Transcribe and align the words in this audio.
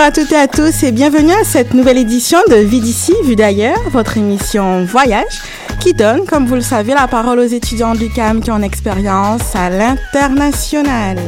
à 0.00 0.10
toutes 0.10 0.32
et 0.32 0.36
à 0.36 0.48
tous 0.48 0.82
et 0.82 0.92
bienvenue 0.92 1.32
à 1.32 1.44
cette 1.44 1.74
nouvelle 1.74 1.98
édition 1.98 2.38
de 2.48 2.54
Vie 2.54 2.80
d'ici, 2.80 3.12
Vue 3.24 3.36
d'ailleurs, 3.36 3.78
votre 3.90 4.16
émission 4.16 4.82
Voyage 4.86 5.42
qui 5.78 5.92
donne, 5.92 6.24
comme 6.24 6.46
vous 6.46 6.54
le 6.54 6.62
savez, 6.62 6.94
la 6.94 7.06
parole 7.06 7.38
aux 7.38 7.44
étudiants 7.44 7.94
du 7.94 8.08
CAM 8.08 8.40
qui 8.40 8.50
ont 8.50 8.62
expérience 8.62 9.54
à 9.54 9.68
l'international. 9.68 11.18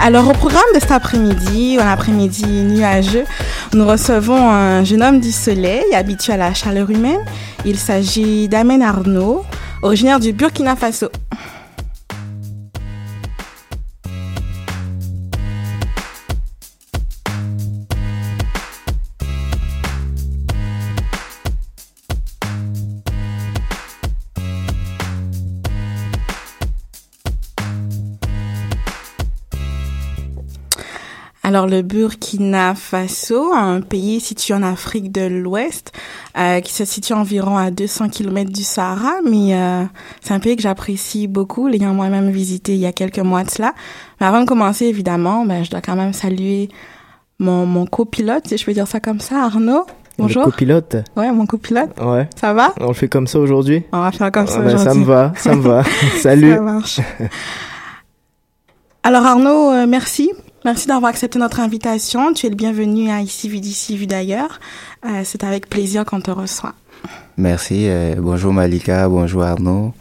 Alors 0.00 0.28
au 0.28 0.32
programme 0.32 0.62
de 0.76 0.80
cet 0.80 0.92
après-midi, 0.92 1.78
un 1.80 1.88
après-midi 1.88 2.46
nuageux, 2.46 3.24
nous 3.74 3.84
recevons 3.84 4.48
un 4.48 4.84
jeune 4.84 5.02
homme 5.02 5.18
du 5.18 5.32
soleil 5.32 5.92
habitué 5.92 6.34
à 6.34 6.36
la 6.36 6.54
chaleur 6.54 6.88
humaine. 6.88 7.24
Il 7.64 7.78
s'agit 7.78 8.48
d'Amen 8.48 8.80
Arnaud, 8.80 9.44
originaire 9.82 10.20
du 10.20 10.32
Burkina 10.32 10.76
Faso. 10.76 11.10
Alors 31.52 31.66
le 31.66 31.82
Burkina 31.82 32.74
Faso, 32.74 33.52
un 33.52 33.82
pays 33.82 34.20
situé 34.20 34.54
en 34.54 34.62
Afrique 34.62 35.12
de 35.12 35.26
l'Ouest, 35.26 35.92
euh, 36.38 36.60
qui 36.60 36.72
se 36.72 36.86
situe 36.86 37.12
environ 37.12 37.58
à 37.58 37.70
200 37.70 38.08
km 38.08 38.50
du 38.50 38.62
Sahara, 38.62 39.16
mais 39.22 39.54
euh, 39.54 39.84
c'est 40.22 40.32
un 40.32 40.40
pays 40.40 40.56
que 40.56 40.62
j'apprécie 40.62 41.28
beaucoup, 41.28 41.68
l'ayant 41.68 41.92
moi-même 41.92 42.30
visité 42.30 42.72
il 42.72 42.78
y 42.78 42.86
a 42.86 42.92
quelques 42.92 43.18
mois 43.18 43.44
de 43.44 43.50
cela. 43.50 43.74
Mais 44.18 44.26
avant 44.26 44.40
de 44.40 44.46
commencer, 44.46 44.86
évidemment, 44.86 45.44
ben, 45.44 45.62
je 45.62 45.70
dois 45.70 45.82
quand 45.82 45.94
même 45.94 46.14
saluer 46.14 46.70
mon, 47.38 47.66
mon 47.66 47.84
copilote, 47.84 48.48
si 48.48 48.56
je 48.56 48.64
peux 48.64 48.72
dire 48.72 48.88
ça 48.88 49.00
comme 49.00 49.20
ça, 49.20 49.44
Arnaud. 49.44 49.84
Bonjour. 50.16 50.46
Le 50.46 50.50
copilote 50.52 50.96
Ouais, 51.18 51.30
mon 51.32 51.44
copilote. 51.44 51.90
Ouais. 52.00 52.30
Ça 52.34 52.54
va? 52.54 52.72
On 52.80 52.88
le 52.88 52.94
fait 52.94 53.08
comme 53.08 53.26
ça 53.26 53.38
aujourd'hui? 53.38 53.82
On 53.92 54.00
va 54.00 54.10
faire 54.10 54.32
comme 54.32 54.46
ça 54.46 54.54
Ah 54.56 54.60
ben, 54.60 54.74
aujourd'hui. 54.74 54.86
Ça 54.86 54.94
me 54.94 55.04
va, 55.04 55.32
ça 55.36 55.54
me 55.54 55.60
va. 55.60 55.82
Salut. 56.22 56.54
Ça 56.54 56.60
marche. 56.62 57.00
Alors 59.02 59.26
Arnaud, 59.26 59.70
euh, 59.70 59.86
merci. 59.86 60.30
Merci 60.64 60.86
d'avoir 60.86 61.10
accepté 61.10 61.38
notre 61.38 61.60
invitation. 61.60 62.32
Tu 62.32 62.46
es 62.46 62.48
le 62.50 62.54
bienvenu 62.56 63.10
à 63.10 63.20
Ici 63.20 63.48
Vu 63.48 63.60
d'ici, 63.60 63.96
Vu 63.96 64.06
d'ailleurs. 64.06 64.60
Euh, 65.04 65.22
c'est 65.24 65.42
avec 65.44 65.68
plaisir 65.68 66.04
qu'on 66.04 66.20
te 66.20 66.30
reçoit. 66.30 66.74
Merci. 67.36 67.88
euh, 67.88 68.14
bonjour 68.18 68.52
Malika, 68.52 69.08
bonjour 69.08 69.42
Arnaud. 69.42 69.92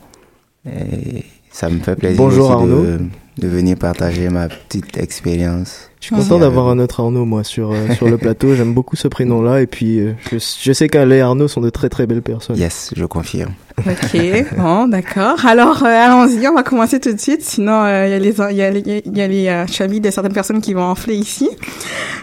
Et 0.65 1.25
ça 1.51 1.69
me 1.69 1.79
fait 1.79 1.95
plaisir 1.95 2.17
Bonjour 2.17 2.45
aussi 2.45 2.53
Arnaud. 2.53 2.83
de, 2.83 2.99
de 3.37 3.47
venir 3.47 3.77
partager 3.77 4.29
ma 4.29 4.47
petite 4.47 4.97
expérience. 4.97 5.89
Je 5.99 6.07
suis 6.07 6.15
content 6.15 6.39
d'avoir 6.39 6.67
un 6.69 6.79
autre 6.79 6.99
Arnaud, 6.99 7.25
moi, 7.25 7.43
sur, 7.43 7.71
euh, 7.71 7.93
sur 7.95 8.09
le 8.09 8.17
plateau. 8.17 8.55
J'aime 8.55 8.73
beaucoup 8.73 8.95
ce 8.95 9.07
prénom-là. 9.07 9.61
Et 9.61 9.67
puis, 9.67 9.99
euh, 9.99 10.13
je, 10.31 10.37
je 10.39 10.73
sais 10.73 10.89
qu'Alain 10.89 11.15
et 11.15 11.21
Arnaud 11.21 11.47
sont 11.47 11.61
de 11.61 11.69
très 11.69 11.89
très 11.89 12.07
belles 12.07 12.23
personnes. 12.23 12.57
Yes, 12.57 12.91
je 12.95 13.05
confirme. 13.05 13.51
Ok, 13.77 14.19
bon, 14.57 14.87
d'accord. 14.87 15.45
Alors, 15.45 15.83
euh, 15.83 15.87
allons-y, 15.87 16.47
on 16.47 16.55
va 16.55 16.63
commencer 16.63 16.99
tout 16.99 17.13
de 17.13 17.19
suite. 17.19 17.43
Sinon, 17.43 17.83
euh, 17.83 18.07
il 18.07 18.11
y 18.11 18.15
a 18.15 18.19
les, 18.19 18.35
il 18.51 18.57
y 18.57 18.61
a 18.63 18.71
les, 18.71 19.03
y 19.05 19.21
a 19.21 19.27
les 19.27 19.47
euh, 19.47 19.99
de 19.99 20.09
certaines 20.09 20.33
personnes 20.33 20.61
qui 20.61 20.73
vont 20.73 20.83
enfler 20.83 21.15
ici. 21.15 21.49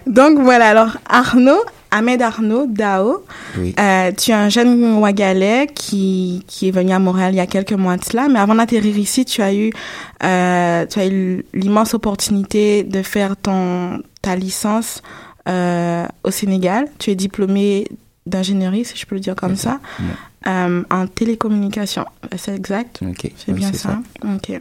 Donc 0.07 0.39
voilà. 0.41 0.69
Alors 0.69 0.99
Arnaud, 1.09 1.61
Ahmed 1.91 2.21
Arnaud 2.23 2.67
Dao, 2.67 3.25
Oui. 3.57 3.75
euh, 3.79 4.13
tu 4.13 4.31
es 4.31 4.35
un 4.35 4.49
jeune 4.49 4.99
Ouagalais 4.99 5.67
qui 5.75 6.45
qui 6.47 6.69
est 6.69 6.71
venu 6.71 6.93
à 6.93 6.99
Montréal 6.99 7.33
il 7.35 7.39
y 7.39 7.41
a 7.41 7.47
quelques 7.47 7.73
mois 7.73 7.97
de 7.97 8.05
cela. 8.05 8.29
Mais 8.29 8.39
avant 8.39 8.55
d'atterrir 8.55 8.97
ici, 8.99 9.25
tu 9.25 9.41
as 9.43 9.55
eu 9.55 9.73
euh, 10.23 10.87
tu 10.87 10.99
as 10.99 11.07
eu 11.07 11.45
l'immense 11.55 11.95
opportunité 11.95 12.83
de 12.83 13.03
faire 13.03 13.37
ton 13.37 14.03
ta 14.23 14.37
licence 14.37 15.03
euh, 15.49 16.05
au 16.25 16.31
Sénégal. 16.31 16.89
Tu 16.99 17.11
es 17.11 17.15
diplômé 17.15 17.87
d'ingénierie, 18.27 18.85
si 18.85 18.95
je 18.97 19.07
peux 19.07 19.15
le 19.15 19.23
dire 19.23 19.35
comme 19.35 19.57
ça, 19.57 19.81
en 20.47 21.07
télécommunication. 21.15 22.05
C'est 22.37 22.55
exact. 22.55 23.01
C'est 23.39 23.53
bien 23.53 23.73
ça. 23.73 24.01
Ok. 24.25 24.61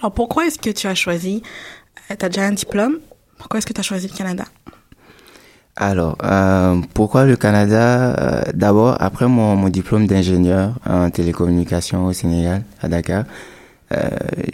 Alors, 0.00 0.12
pourquoi 0.12 0.46
est-ce 0.46 0.58
que 0.58 0.70
tu 0.70 0.86
as 0.88 0.94
choisi, 0.96 1.42
tu 2.08 2.24
as 2.24 2.28
déjà 2.28 2.42
un 2.46 2.52
diplôme, 2.52 2.98
pourquoi 3.38 3.58
est-ce 3.58 3.66
que 3.66 3.72
tu 3.72 3.80
as 3.80 3.84
choisi 3.84 4.08
le 4.08 4.16
Canada? 4.16 4.44
Alors, 5.76 6.16
euh, 6.22 6.80
pourquoi 6.94 7.24
le 7.24 7.36
Canada 7.36 8.14
Euh, 8.18 8.42
D'abord, 8.54 8.96
après 9.00 9.26
mon, 9.26 9.56
mon 9.56 9.68
diplôme 9.68 10.06
d'ingénieur 10.06 10.74
en 10.86 11.10
télécommunication 11.10 12.06
au 12.06 12.12
Sénégal, 12.12 12.62
à 12.80 12.88
Dakar, 12.88 13.24
euh, 13.92 14.08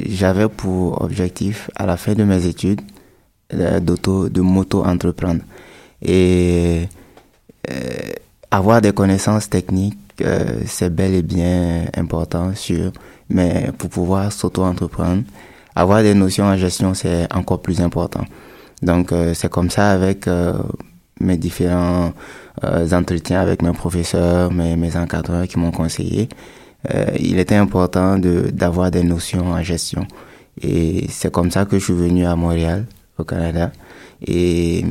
j'avais 0.08 0.48
pour 0.48 1.02
objectif, 1.02 1.70
à 1.76 1.84
la 1.86 1.96
fin 1.98 2.14
de 2.14 2.24
mes 2.24 2.46
études, 2.46 2.80
euh, 3.52 3.80
d'auto, 3.80 4.30
de 4.30 4.40
moto-entreprendre. 4.40 5.42
Et 6.02 6.88
euh, 7.70 7.74
avoir 8.50 8.80
des 8.80 8.92
connaissances 8.92 9.50
techniques, 9.50 9.98
euh, 10.22 10.62
c'est 10.66 10.88
bel 10.94 11.12
et 11.14 11.22
bien 11.22 11.84
important, 11.96 12.54
sûr, 12.54 12.92
mais 13.28 13.70
pour 13.76 13.90
pouvoir 13.90 14.32
s'auto-entreprendre, 14.32 15.24
avoir 15.74 16.02
des 16.02 16.14
notions 16.14 16.46
en 16.46 16.56
gestion, 16.56 16.94
c'est 16.94 17.30
encore 17.34 17.60
plus 17.60 17.80
important. 17.82 18.24
Donc, 18.82 19.12
c'est 19.34 19.50
comme 19.50 19.68
ça 19.68 19.90
avec 19.92 20.26
mes 21.20 21.36
différents 21.36 22.12
euh, 22.64 22.90
entretiens 22.92 23.40
avec 23.40 23.62
mes 23.62 23.72
professeurs, 23.72 24.52
mes, 24.52 24.76
mes 24.76 24.96
encadreurs 24.96 25.46
qui 25.46 25.58
m'ont 25.58 25.70
conseillé. 25.70 26.28
Euh, 26.94 27.06
il 27.18 27.38
était 27.38 27.56
important 27.56 28.18
d'avoir 28.18 28.90
des 28.90 29.02
notions 29.02 29.48
en 29.48 29.62
gestion. 29.62 30.06
Et 30.62 31.06
c'est 31.08 31.30
comme 31.30 31.50
ça 31.50 31.64
que 31.64 31.78
je 31.78 31.84
suis 31.84 31.94
venu 31.94 32.26
à 32.26 32.36
Montréal, 32.36 32.86
au 33.18 33.24
Canada. 33.24 33.70
Et 34.26 34.84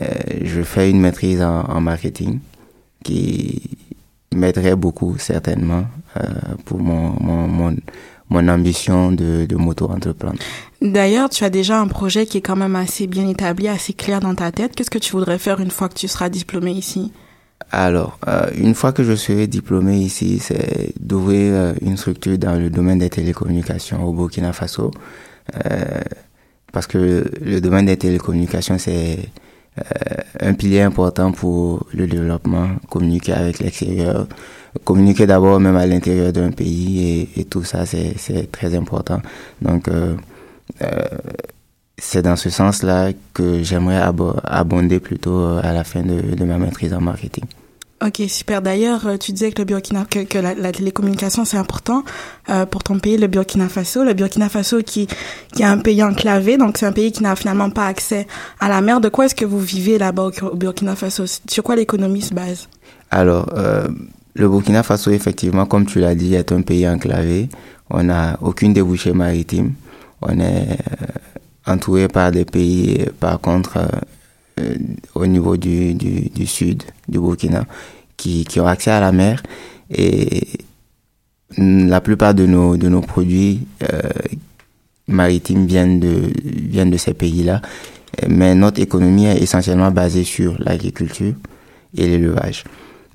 euh, 0.00 0.06
je 0.42 0.62
fais 0.62 0.90
une 0.90 1.00
maîtrise 1.00 1.42
en, 1.42 1.80
marketing 1.80 2.40
qui 3.02 3.62
m'aiderait 4.34 4.76
beaucoup 4.76 5.16
certainement 5.18 5.84
pour 6.64 6.78
mon, 6.78 7.12
mon, 7.20 7.76
mon 8.28 8.48
ambition 8.48 9.12
de, 9.12 9.46
de 9.46 9.56
moto-entreprendre. 9.56 10.38
D'ailleurs, 10.82 11.28
tu 11.30 11.44
as 11.44 11.50
déjà 11.50 11.80
un 11.80 11.86
projet 11.86 12.26
qui 12.26 12.38
est 12.38 12.42
quand 12.42 12.56
même 12.56 12.76
assez 12.76 13.06
bien 13.06 13.28
établi, 13.28 13.68
assez 13.68 13.92
clair 13.92 14.20
dans 14.20 14.34
ta 14.34 14.52
tête. 14.52 14.74
Qu'est-ce 14.74 14.90
que 14.90 14.98
tu 14.98 15.12
voudrais 15.12 15.38
faire 15.38 15.60
une 15.60 15.70
fois 15.70 15.88
que 15.88 15.94
tu 15.94 16.08
seras 16.08 16.28
diplômé 16.28 16.72
ici? 16.72 17.12
Alors, 17.72 18.18
euh, 18.28 18.50
une 18.54 18.74
fois 18.74 18.92
que 18.92 19.02
je 19.02 19.14
serai 19.14 19.46
diplômé 19.46 19.98
ici, 19.98 20.38
c'est 20.38 20.92
d'ouvrir 21.00 21.52
euh, 21.54 21.72
une 21.80 21.96
structure 21.96 22.38
dans 22.38 22.58
le 22.58 22.70
domaine 22.70 22.98
des 22.98 23.10
télécommunications 23.10 24.04
au 24.04 24.12
Burkina 24.12 24.52
Faso. 24.52 24.90
Euh, 25.64 26.00
parce 26.72 26.86
que 26.86 27.24
le 27.40 27.60
domaine 27.60 27.86
des 27.86 27.96
télécommunications, 27.96 28.78
c'est 28.78 29.18
un 30.40 30.54
pilier 30.54 30.82
important 30.82 31.32
pour 31.32 31.86
le 31.92 32.06
développement, 32.06 32.68
communiquer 32.88 33.32
avec 33.32 33.58
l'extérieur, 33.58 34.26
communiquer 34.84 35.26
d'abord 35.26 35.60
même 35.60 35.76
à 35.76 35.86
l'intérieur 35.86 36.32
d'un 36.32 36.50
pays 36.50 37.28
et, 37.36 37.44
tout 37.44 37.64
ça, 37.64 37.84
c'est 37.86 38.50
très 38.52 38.74
important. 38.74 39.20
Donc, 39.62 39.88
euh, 39.88 40.14
euh, 40.82 41.04
c'est 41.98 42.22
dans 42.22 42.36
ce 42.36 42.50
sens-là 42.50 43.12
que 43.32 43.62
j'aimerais 43.62 44.00
abo- 44.00 44.36
abonder 44.44 45.00
plutôt 45.00 45.38
euh, 45.40 45.60
à 45.62 45.72
la 45.72 45.84
fin 45.84 46.02
de 46.02 46.44
ma 46.44 46.58
maîtrise 46.58 46.92
en 46.92 47.00
marketing. 47.00 47.44
Ok, 48.04 48.20
super. 48.28 48.60
D'ailleurs, 48.60 49.06
euh, 49.06 49.16
tu 49.16 49.32
disais 49.32 49.52
que 49.52 49.58
le 49.62 49.64
Burkina, 49.64 50.04
que, 50.04 50.38
la, 50.38 50.72
télécommunication 50.72 51.46
c'est 51.46 51.56
important 51.56 52.04
euh, 52.50 52.66
pour 52.66 52.82
ton 52.82 52.98
pays, 52.98 53.16
le 53.16 53.26
Burkina 53.26 53.70
Faso. 53.70 54.04
Le 54.04 54.12
Burkina 54.12 54.50
Faso 54.50 54.82
qui 54.82 55.08
est 55.58 55.64
un 55.64 55.78
pays 55.78 56.02
enclavé, 56.02 56.58
donc 56.58 56.76
c'est 56.76 56.84
un 56.84 56.92
pays 56.92 57.10
qui 57.10 57.22
n'a 57.22 57.34
finalement 57.36 57.70
pas 57.70 57.86
accès 57.86 58.26
à 58.60 58.68
la 58.68 58.82
mer. 58.82 59.00
De 59.00 59.08
quoi 59.08 59.24
est-ce 59.24 59.34
que 59.34 59.46
vous 59.46 59.60
vivez 59.60 59.96
là-bas 59.96 60.30
au, 60.42 60.54
Burkina 60.54 60.94
Faso? 60.94 61.24
Sur 61.48 61.62
quoi 61.62 61.74
l'économie 61.74 62.20
se 62.20 62.34
base? 62.34 62.68
Alors, 63.10 63.48
euh, 63.56 63.88
le 64.34 64.46
Burkina 64.46 64.82
Faso, 64.82 65.10
effectivement, 65.10 65.64
comme 65.64 65.86
tu 65.86 66.00
l'as 66.00 66.14
dit, 66.14 66.34
est 66.34 66.52
un 66.52 66.60
pays 66.60 66.86
enclavé. 66.86 67.48
On 67.88 68.02
n'a 68.02 68.36
aucune 68.42 68.74
débouchée 68.74 69.14
maritime. 69.14 69.72
On 70.20 70.38
est 70.38 70.78
entouré 71.66 72.08
par 72.08 72.30
des 72.30 72.44
pays, 72.44 73.06
par 73.20 73.40
contre, 73.40 73.78
au 75.14 75.26
niveau 75.26 75.56
du, 75.56 75.94
du, 75.94 76.46
sud 76.46 76.82
du 77.08 77.18
Burkina, 77.18 77.66
qui, 78.16 78.44
qui 78.44 78.60
ont 78.60 78.66
accès 78.66 78.90
à 78.90 79.00
la 79.00 79.12
mer. 79.12 79.42
Et 79.90 80.48
la 81.56 82.00
plupart 82.00 82.34
de 82.34 82.46
nos, 82.46 82.76
de 82.76 82.88
nos 82.88 83.00
produits 83.00 83.66
euh, 83.82 84.08
maritimes 85.08 85.66
viennent 85.66 86.00
de, 86.00 86.32
viennent 86.42 86.90
de 86.90 86.96
ces 86.96 87.14
pays-là. 87.14 87.60
Mais 88.28 88.54
notre 88.54 88.80
économie 88.80 89.26
est 89.26 89.42
essentiellement 89.42 89.90
basée 89.90 90.24
sur 90.24 90.56
l'agriculture 90.58 91.34
et 91.96 92.06
l'élevage. 92.06 92.64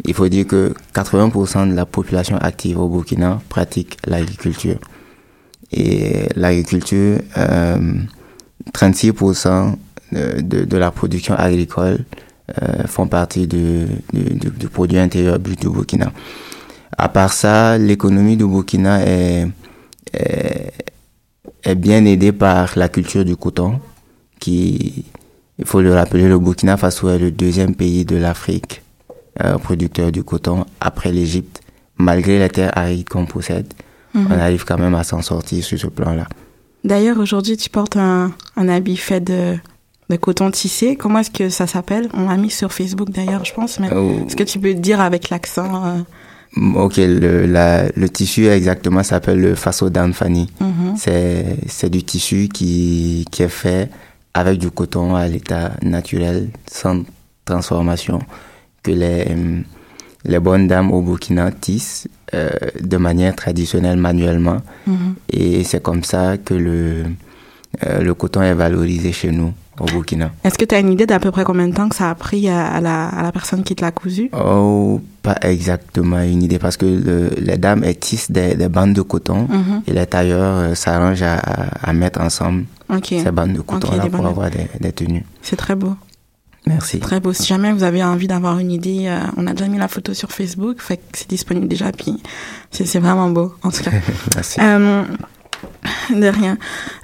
Il 0.06 0.14
faut 0.14 0.28
dire 0.28 0.48
que 0.48 0.74
80% 0.96 1.70
de 1.70 1.76
la 1.76 1.86
population 1.86 2.38
active 2.38 2.80
au 2.80 2.88
Burkina 2.88 3.42
pratique 3.50 3.98
l'agriculture. 4.06 4.78
Et 5.72 6.28
l'agriculture, 6.36 7.20
euh, 7.38 7.94
36% 8.74 9.76
de, 10.12 10.66
de, 10.66 10.78
la 10.78 10.92
production 10.92 11.36
agricole 11.36 12.00
euh, 12.62 12.86
font 12.88 13.08
partie 13.08 13.48
du, 13.48 13.86
du, 14.14 14.24
du, 14.36 14.68
produit 14.68 14.98
intérieur 14.98 15.40
brut 15.40 15.60
du 15.62 15.70
Burkina. 15.70 16.12
À 16.98 17.08
part 17.10 17.32
ça, 17.32 17.78
l'économie 17.78 18.36
du 18.36 18.46
Burkina 18.46 19.06
est, 19.06 19.48
est, 20.14 20.74
est, 21.64 21.76
bien 21.76 22.04
aidée 22.06 22.32
par 22.34 22.74
la 22.76 22.90
culture 22.90 23.24
du 23.24 23.36
coton, 23.38 23.80
qui, 24.40 25.06
il 25.60 25.66
faut 25.66 25.82
le 25.82 25.94
rappeler, 25.94 26.28
le 26.28 26.40
Burkina 26.40 26.76
Faso 26.76 27.10
est 27.10 27.20
le 27.20 27.32
deuxième 27.32 27.76
pays 27.76 28.04
de 28.04 28.18
l'Afrique 28.18 28.82
euh, 29.42 29.58
producteur 29.58 30.12
du 30.12 30.24
coton 30.24 30.66
après 30.82 31.12
l'Égypte. 31.12 31.62
Malgré 31.98 32.40
les 32.40 32.50
terres 32.50 32.78
arides 32.78 33.08
qu'on 33.08 33.26
possède, 33.26 33.74
mm 34.14 34.20
-hmm. 34.20 34.28
on 34.34 34.40
arrive 34.40 34.66
quand 34.66 34.80
même 34.80 34.96
à 34.96 35.04
s'en 35.04 35.22
sortir 35.22 35.64
sur 35.64 35.80
ce 35.80 35.88
plan-là. 35.88 36.28
D'ailleurs, 36.84 37.20
aujourd'hui, 37.20 37.56
tu 37.58 37.70
portes 37.70 37.96
un, 37.96 38.32
un 38.58 38.68
habit 38.68 38.98
fait 38.98 39.22
de, 39.22 39.58
de 40.12 40.18
coton 40.18 40.52
tissé. 40.52 40.96
Comment 40.96 41.20
est-ce 41.20 41.32
que 41.32 41.50
ça 41.50 41.68
s'appelle? 41.68 42.10
On 42.14 42.28
l'a 42.30 42.38
mis 42.38 42.50
sur 42.52 42.72
Facebook 42.72 43.10
d'ailleurs, 43.12 43.46
je 43.46 43.54
pense. 43.54 43.80
Mais 43.80 43.90
Oh. 43.94 44.12
est-ce 44.28 44.36
que 44.36 44.44
tu 44.44 44.60
peux 44.60 44.74
dire 44.74 45.00
avec 45.02 45.30
l'accent 45.30 45.86
euh, 45.86 45.98
Ok, 46.76 46.98
le, 46.98 47.46
la, 47.46 47.88
le 47.96 48.10
tissu 48.10 48.48
exactement 48.48 49.04
s'appelle 49.04 49.40
le 49.40 49.56
Faso 49.56 49.90
Danfani. 49.90 50.50
mhm. 50.60 50.96
C'est 50.98 51.46
c'est 51.68 51.90
du 51.90 52.04
tissu 52.04 52.50
qui, 52.54 53.26
qui 53.32 53.44
est 53.44 53.48
fait 53.48 53.90
avec 54.34 54.60
du 54.60 54.70
coton 54.70 55.16
à 55.16 55.28
l'état 55.28 55.72
naturel, 55.82 56.50
sans 56.70 57.04
transformation, 57.46 58.20
que 58.84 58.92
les, 58.92 59.26
les 60.26 60.40
bonnes 60.40 60.68
dames 60.68 60.92
au 60.92 61.02
Burkina 61.02 61.52
tissent 61.52 62.08
euh, 62.34 62.50
de 62.82 62.98
manière 62.98 63.36
traditionnelle 63.36 63.98
manuellement. 63.98 64.60
Mhm. 64.88 65.16
Et 65.32 65.64
c'est 65.64 65.82
comme 65.82 66.04
ça 66.04 66.38
que 66.38 66.54
le, 66.54 67.04
euh, 67.86 68.02
le 68.02 68.14
coton 68.14 68.42
est 68.42 68.54
valorisé 68.54 69.12
chez 69.14 69.32
nous 69.32 69.54
au 69.82 69.86
Burkina. 69.86 70.32
Est-ce 70.44 70.58
que 70.58 70.66
tu 70.66 70.76
as 70.76 70.80
une 70.80 70.92
idée 70.92 71.06
d'à 71.06 71.20
peu 71.20 71.32
près 71.32 71.44
combien 71.44 71.68
de 71.68 71.74
temps 71.74 71.90
que 71.90 71.96
ça 71.96 72.10
a 72.10 72.16
pris 72.16 72.48
à, 72.50 72.68
à 72.68 72.80
la, 72.82 73.08
à 73.10 73.24
la 73.24 73.32
personne 73.32 73.64
qui 73.64 73.76
te 73.76 73.84
l'a 73.84 73.92
cousu? 73.92 74.30
Oh, 74.34 75.02
pas 75.22 75.36
exactement 75.42 76.20
une 76.22 76.44
idée 76.44 76.60
parce 76.60 76.78
que 76.78 76.86
le, 76.86 77.30
les 77.38 77.58
dames 77.58 77.84
elles 77.84 77.98
tissent 77.98 78.32
des, 78.32 78.56
des 78.56 78.70
bandes 78.70 78.94
de 78.94 79.02
coton 79.02 79.48
Mhm. 79.50 79.82
et 79.88 79.94
les 79.94 80.06
tailleurs 80.06 80.58
euh, 80.58 80.76
s'arrangent 80.76 81.22
à, 81.24 81.38
à, 81.38 81.94
mettre 81.94 82.22
ensemble 82.22 82.66
Ok, 82.90 83.08
ces 83.10 83.32
bandes 83.32 83.54
de 83.54 83.62
coton 83.62 83.96
là 83.96 84.06
pour 84.08 84.26
avoir 84.26 84.50
des, 84.50 84.68
des 84.80 84.92
tenues. 84.92 85.26
c'est 85.42 85.56
très 85.58 85.76
beau. 85.76 85.94
Merci. 86.68 87.00
Très 87.00 87.20
beau. 87.20 87.34
Si 87.34 87.46
jamais 87.48 87.74
vous 87.74 87.82
avez 87.82 88.04
envie 88.04 88.28
d'avoir 88.28 88.60
une 88.60 88.72
idée, 88.72 89.06
euh, 89.08 89.20
on 89.36 89.48
a 89.48 89.54
déjà 89.54 89.68
mis 89.68 89.80
la 89.80 89.88
photo 89.88 90.14
sur 90.14 90.32
Facebook, 90.32 90.80
fait 90.80 90.98
que 90.98 91.04
c'est 91.14 91.28
disponible 91.28 91.68
déjà, 91.68 91.92
puis 91.92 92.22
c'est 92.70 92.86
c'est 92.86 93.00
vraiment 93.00 93.30
beau, 93.32 93.56
en 93.64 93.72
tout 93.72 93.82
cas. 93.84 93.90
Merci. 94.36 94.60
Euh, 94.62 95.04
de 96.12 96.28
rien. 96.28 96.58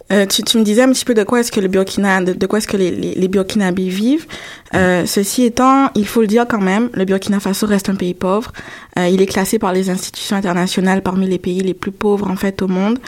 Euh, 0.10 0.26
tu, 0.26 0.42
tu 0.42 0.58
me 0.58 0.64
disais 0.64 0.84
un 0.84 0.92
petit 0.94 1.04
peu 1.04 1.14
de 1.14 1.24
quoi 1.24 1.42
est-ce 1.42 1.52
que 1.52 1.60
le 1.60 1.68
Burkina, 1.68 2.22
de, 2.22 2.32
de 2.32 2.48
quoi 2.48 2.60
est-ce 2.60 2.68
que 2.68 2.78
les, 2.78 2.92
les, 2.92 3.14
les 3.14 3.28
Burkinabés 3.28 3.90
vivent. 3.90 4.26
Euh, 4.74 5.06
ceci 5.06 5.44
étant, 5.44 5.90
il 5.96 6.08
faut 6.08 6.22
le 6.22 6.28
dire 6.28 6.46
quand 6.48 6.62
même, 6.62 6.90
le 6.94 7.04
Burkina 7.04 7.42
Faso 7.42 7.68
reste 7.68 7.90
un 7.90 7.96
pays 7.96 8.14
pauvre. 8.14 8.54
Euh, 8.98 9.10
il 9.10 9.22
est 9.22 9.26
classé 9.26 9.60
par 9.60 9.74
les 9.74 9.90
institutions 9.90 10.38
internationales 10.38 11.02
parmi 11.02 11.28
les 11.28 11.40
pays 11.40 11.60
les 11.60 11.74
plus 11.74 11.92
pauvres 11.92 12.30
en 12.30 12.38
fait 12.38 12.62
au 12.62 12.70
monde. 12.70 13.00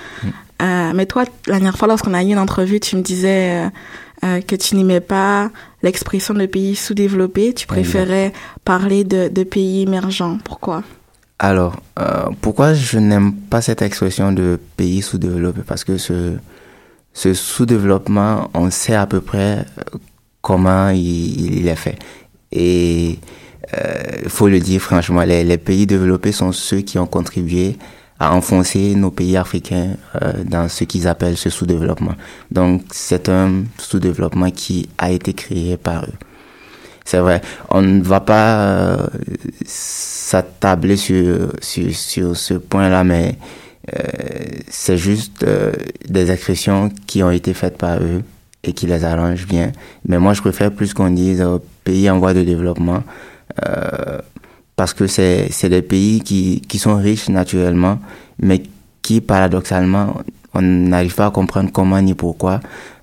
Euh, 0.62 0.92
mais 0.94 1.06
toi, 1.06 1.24
la 1.48 1.54
dernière 1.54 1.78
fois, 1.78 1.88
lorsqu'on 1.88 2.13
a 2.13 2.22
eu 2.22 2.28
une 2.28 2.38
entrevue, 2.38 2.81
tu 2.81 2.98
me 2.98 3.01
disais 3.01 3.69
que 4.22 4.57
tu 4.57 4.75
n'aimais 4.75 5.00
pas 5.00 5.50
l'expression 5.81 6.34
de 6.34 6.46
pays 6.46 6.75
sous-développés. 6.75 7.54
Tu 7.54 7.66
préférais 7.66 8.34
parler 8.66 9.06
de, 9.06 9.30
de 9.30 9.44
pays 9.46 9.84
émergents. 9.84 10.38
Pourquoi? 10.44 10.84
Alors, 11.40 11.78
pourquoi 12.42 12.74
je 12.74 12.98
n'aime 12.98 13.31
pas 13.31 13.62
cette 13.62 13.81
expression 13.81 14.34
de 14.34 14.60
pays 14.75 15.01
sous-développé? 15.01 15.62
Parce 15.66 15.86
que 15.86 15.98
ce, 15.98 16.34
ce 17.14 17.34
sous-développement, 17.34 18.50
on 18.54 18.70
sait 18.72 18.96
à 18.96 19.06
peu 19.08 19.22
près 19.22 19.60
euh, 19.60 19.98
comment 20.42 20.90
il, 20.90 21.60
il 21.60 21.68
est 21.68 21.76
fait. 21.76 21.98
Et 22.52 23.20
il 24.24 24.30
faut 24.30 24.48
le 24.48 24.60
dire 24.60 24.82
franchement, 24.82 25.22
les, 25.22 25.44
les 25.44 25.60
pays 25.60 25.86
développés 25.86 26.32
sont 26.32 26.52
ceux 26.52 26.82
qui 26.82 26.98
ont 26.98 27.06
contribué 27.06 27.78
à 28.20 28.34
enfoncer 28.36 28.96
nos 28.96 29.12
pays 29.12 29.38
africains 29.38 29.96
euh, 30.22 30.44
dans 30.44 30.68
ce 30.68 30.84
qu'ils 30.84 31.08
appellent 31.08 31.38
ce 31.38 31.50
sous-développement. 31.50 32.16
Donc, 32.52 32.84
c'est 32.92 33.30
un 33.30 33.64
sous-développement 33.78 34.52
qui 34.52 34.90
a 34.98 35.10
été 35.12 35.34
créé 35.34 35.78
par 35.78 36.04
eux. 36.04 36.14
C'est 37.06 37.20
vrai, 37.20 37.42
on 37.70 37.82
ne 37.82 38.04
va 38.04 38.20
pas 38.20 38.60
euh, 38.60 39.08
s'attabler 39.66 40.98
sur, 40.98 41.54
sur, 41.62 41.96
sur 41.96 42.38
ce 42.38 42.56
point-là, 42.56 43.04
mais 43.04 43.30
euh, 43.30 43.69
c'est 44.69 44.97
juste 44.97 45.44
euh, 45.44 45.71
des 46.07 46.31
expressions 46.31 46.89
qui 47.07 47.24
ont 47.24 47.31
été 47.31 47.53
faites 47.53 47.77
par 47.77 47.97
eux 48.01 48.24
et 48.63 48.74
qui 48.74 48.88
les 48.88 49.03
arrangent 49.03 49.47
bien. 49.47 49.71
Mais 50.07 50.19
moi, 50.19 50.33
je 50.33 50.41
préfère 50.41 50.71
plus 50.71 50.94
qu'on 50.94 51.12
dise 51.12 51.41
euh, 51.41 51.57
pays 51.83 52.09
en 52.09 52.19
voie 52.19 52.33
de 52.33 52.44
développement 52.44 53.03
euh, 53.68 54.19
parce 54.75 54.94
que 54.94 55.07
c'est 55.07 55.50
des 55.69 55.81
pays 55.81 56.21
qui, 56.21 56.62
qui 56.62 56.80
sont 56.80 56.95
riches 56.95 57.30
naturellement, 57.30 58.00
mais 58.41 58.63
qui, 59.01 59.19
paradoxalement, 59.21 60.21
on 60.53 60.62
n'arrive 60.62 61.15
pas 61.15 61.27
à 61.27 61.31
comprendre 61.31 61.69
comment 61.71 62.01
ni 62.01 62.13
pourquoi 62.13 62.62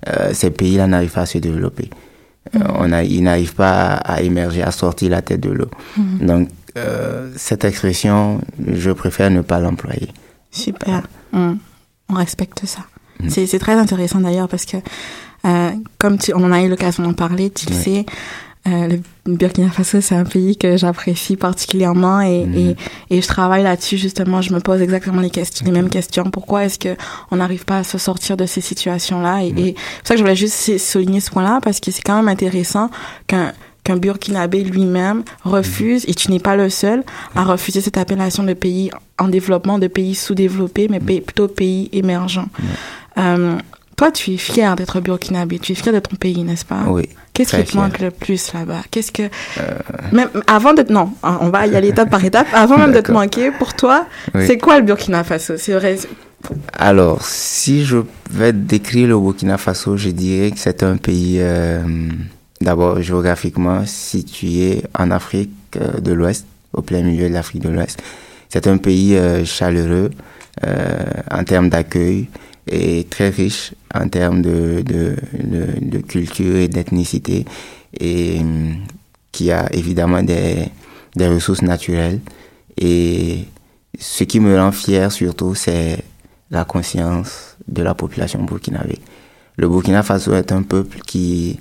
euh, 0.08 0.30
ces 0.32 0.50
pays-là 0.50 0.86
n'arrivent 0.86 1.12
pas 1.12 1.22
à 1.22 1.26
se 1.26 1.38
développer. 1.38 1.90
Euh, 2.54 2.60
on 2.78 2.92
a, 2.92 3.02
ils 3.02 3.22
n'arrivent 3.22 3.54
pas 3.54 3.94
à, 3.94 4.14
à, 4.14 4.20
émerger, 4.22 4.62
à 4.62 4.70
sortir 4.70 5.10
la 5.10 5.22
tête 5.22 5.40
de 5.40 5.50
l'eau. 5.50 5.70
Mhm. 5.96 6.26
Donc, 6.26 6.48
euh, 6.78 7.30
cette 7.36 7.64
expression, 7.64 8.40
je 8.72 8.90
préfère 8.90 9.30
ne 9.30 9.40
pas 9.40 9.60
l'employer. 9.60 10.08
Super. 10.56 11.02
On, 11.32 11.56
on 12.08 12.14
respecte 12.14 12.64
ça. 12.66 12.80
Mm. 13.20 13.28
C'est 13.28 13.58
très 13.58 13.74
intéressant 13.74 14.20
d'ailleurs 14.20 14.48
parce 14.48 14.64
que, 14.64 14.76
euh, 15.44 15.70
comme 15.98 16.18
tu, 16.18 16.32
on 16.34 16.44
en 16.44 16.52
a 16.52 16.62
eu 16.62 16.68
l'occasion 16.68 17.02
d'en 17.02 17.14
parler, 17.14 17.50
tu 17.50 17.66
le 17.66 17.74
sais, 17.74 18.06
euh, 18.66 18.88
le 18.88 19.00
Burkina 19.36 19.70
Faso, 19.70 20.00
c'est 20.00 20.16
un 20.16 20.24
pays 20.24 20.56
que 20.56 20.76
j'apprécie 20.76 21.36
particulièrement 21.36 22.20
et, 22.20 22.44
mmh. 22.44 22.56
et, 22.56 22.76
et, 23.10 23.22
je 23.22 23.28
travaille 23.28 23.62
là-dessus 23.62 23.96
justement. 23.96 24.42
Je 24.42 24.52
me 24.52 24.58
pose 24.58 24.82
exactement 24.82 25.20
les, 25.20 25.30
questions, 25.30 25.64
les 25.64 25.70
mêmes 25.70 25.88
questions. 25.88 26.24
Pourquoi 26.24 26.64
est-ce 26.64 26.78
que 26.78 26.96
on 27.30 27.36
n'arrive 27.36 27.64
pas 27.64 27.78
à 27.78 27.84
se 27.84 27.96
sortir 27.96 28.36
de 28.36 28.44
ces 28.44 28.60
situations-là? 28.60 29.44
Et, 29.44 29.48
et 29.48 29.52
c'est 29.52 29.98
pour 29.98 30.08
ça 30.08 30.14
que 30.14 30.18
je 30.18 30.22
voulais 30.22 30.36
juste 30.36 30.78
souligner 30.78 31.20
ce 31.20 31.30
point-là 31.30 31.60
parce 31.62 31.78
que 31.78 31.92
c'est 31.92 32.02
quand 32.02 32.16
même 32.16 32.28
intéressant 32.28 32.90
qu'un 33.28 33.52
qu'un 33.86 33.96
Burkinabé 33.96 34.64
lui-même 34.64 35.22
refuse, 35.44 36.04
et 36.08 36.14
tu 36.14 36.30
n'es 36.32 36.40
pas 36.40 36.56
le 36.56 36.68
seul, 36.68 37.04
à 37.36 37.44
refuser 37.44 37.80
cette 37.80 37.96
appellation 37.98 38.42
de 38.42 38.52
pays 38.52 38.90
en 39.18 39.28
développement, 39.28 39.78
de 39.78 39.86
pays 39.86 40.14
sous-développés, 40.16 40.88
mais 40.90 40.98
pays, 41.00 41.20
plutôt 41.20 41.46
pays 41.48 41.88
émergents. 41.92 42.48
Euh, 43.18 43.56
toi, 43.96 44.10
tu 44.10 44.32
es 44.32 44.36
fier 44.36 44.74
d'être 44.76 45.00
burkinabé, 45.00 45.58
tu 45.60 45.72
es 45.72 45.74
fier 45.76 45.92
de 45.94 46.00
ton 46.00 46.16
pays, 46.16 46.42
n'est-ce 46.42 46.64
pas? 46.64 46.82
Oui. 46.88 47.08
Qu'est-ce 47.32 47.56
qui 47.56 47.64
te 47.64 47.76
manque 47.76 47.98
le 48.00 48.10
plus 48.10 48.52
là-bas? 48.54 48.82
Qu'est-ce 48.90 49.12
que 49.12 49.22
Euh... 49.22 49.62
même 50.12 50.28
avant 50.46 50.74
de 50.74 50.84
non, 50.90 51.12
on 51.22 51.48
va 51.50 51.66
y 51.66 51.76
aller 51.76 51.88
étape 51.88 52.10
par 52.10 52.24
étape. 52.30 52.46
Avant 52.52 52.76
même 52.78 52.92
de 52.92 53.00
te 53.00 53.12
manquer, 53.12 53.50
pour 53.52 53.74
toi, 53.74 54.06
Oui. 54.34 54.46
c'est 54.46 54.58
quoi 54.58 54.78
le 54.80 54.84
Burkina 54.84 55.22
Faso? 55.22 55.54
C'est 55.58 55.74
vrai. 55.74 55.96
Alors, 56.78 57.24
si 57.24 57.84
je 57.84 57.98
vais 58.30 58.52
décrire 58.52 59.08
le 59.08 59.18
Burkina 59.18 59.58
Faso, 59.58 59.96
je 59.96 60.10
dirais 60.10 60.50
que 60.50 60.58
c'est 60.58 60.82
un 60.82 60.96
pays 60.96 61.38
euh, 61.40 61.82
d'abord 62.66 63.00
géographiquement 63.00 63.86
situé 63.86 64.82
en 64.98 65.12
Afrique 65.12 65.50
euh, 65.76 66.00
de 66.00 66.12
l'Ouest, 66.12 66.46
au 66.72 66.82
plein 66.82 67.02
milieu 67.02 67.28
de 67.28 67.32
l'Afrique 67.32 67.62
de 67.62 67.68
l'Ouest. 67.68 68.02
C'est 68.48 68.66
un 68.66 68.76
pays 68.76 69.16
euh, 69.16 69.44
chaleureux 69.44 70.10
euh, 70.66 71.04
en 71.30 71.44
termes 71.44 71.68
d'accueil 71.68 72.26
et 72.66 73.04
très 73.08 73.28
riche 73.28 73.72
en 73.94 74.08
termes 74.08 74.42
de, 74.42 74.82
de, 74.82 75.98
culture 75.98 76.56
et 76.56 76.66
d'ethnicité 76.66 77.44
et 78.00 78.40
hum, 78.40 78.74
qui 79.30 79.52
a 79.52 79.72
évidemment 79.72 80.24
des, 80.24 80.68
des 81.14 81.28
ressources 81.28 81.62
naturelles. 81.62 82.18
Et 82.76 83.44
ce 83.96 84.24
qui 84.24 84.40
me 84.40 84.58
rend 84.58 84.72
fier 84.72 85.12
surtout, 85.12 85.54
c'est 85.54 85.98
la 86.50 86.64
conscience 86.64 87.56
de 87.68 87.82
la 87.84 87.94
population 87.94 88.42
burkinabé. 88.42 88.98
Le 89.56 89.68
Burkina 89.68 90.02
Faso 90.02 90.34
est 90.34 90.50
un 90.50 90.62
peuple 90.62 90.98
qui, 91.06 91.58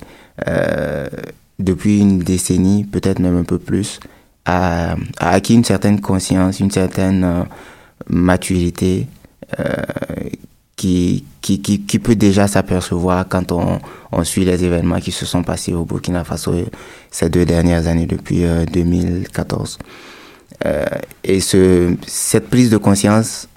depuis 1.59 1.99
une 1.99 2.19
décennie, 2.19 2.83
peut-être 2.83 3.19
même 3.19 3.37
un 3.37 3.43
peu 3.43 3.57
plus, 3.57 3.99
a, 4.45 4.95
a, 5.19 5.29
acquis 5.29 5.55
une 5.55 5.63
certaine 5.63 6.01
conscience, 6.01 6.59
une 6.59 6.71
certaine 6.71 7.23
euh, 7.23 7.43
maturité 8.07 9.07
euh, 9.59 9.73
qui, 10.75 11.23
qui, 11.41 11.61
qui, 11.61 11.81
qui, 11.81 11.99
peut 11.99 12.15
déjà 12.15 12.47
s'apercevoir 12.47 13.27
quand 13.27 13.51
on, 13.51 13.79
on, 14.11 14.23
suit 14.23 14.45
les 14.45 14.63
événements 14.63 14.99
qui 14.99 15.11
se 15.11 15.25
sont 15.25 15.41
passés 15.41 15.73
au 15.73 15.85
Burkina 15.85 16.23
Faso 16.23 16.53
ces 17.09 17.29
deux 17.29 17.45
dernières 17.45 17.87
années, 17.87 18.05
depuis 18.05 18.43
2014. 18.71 19.79
Euh, 20.65 20.85
et 21.23 21.39
ce, 21.39 21.95
cette 22.05 22.49
prise 22.49 22.69
de 22.69 22.77
conscience, 22.77 23.47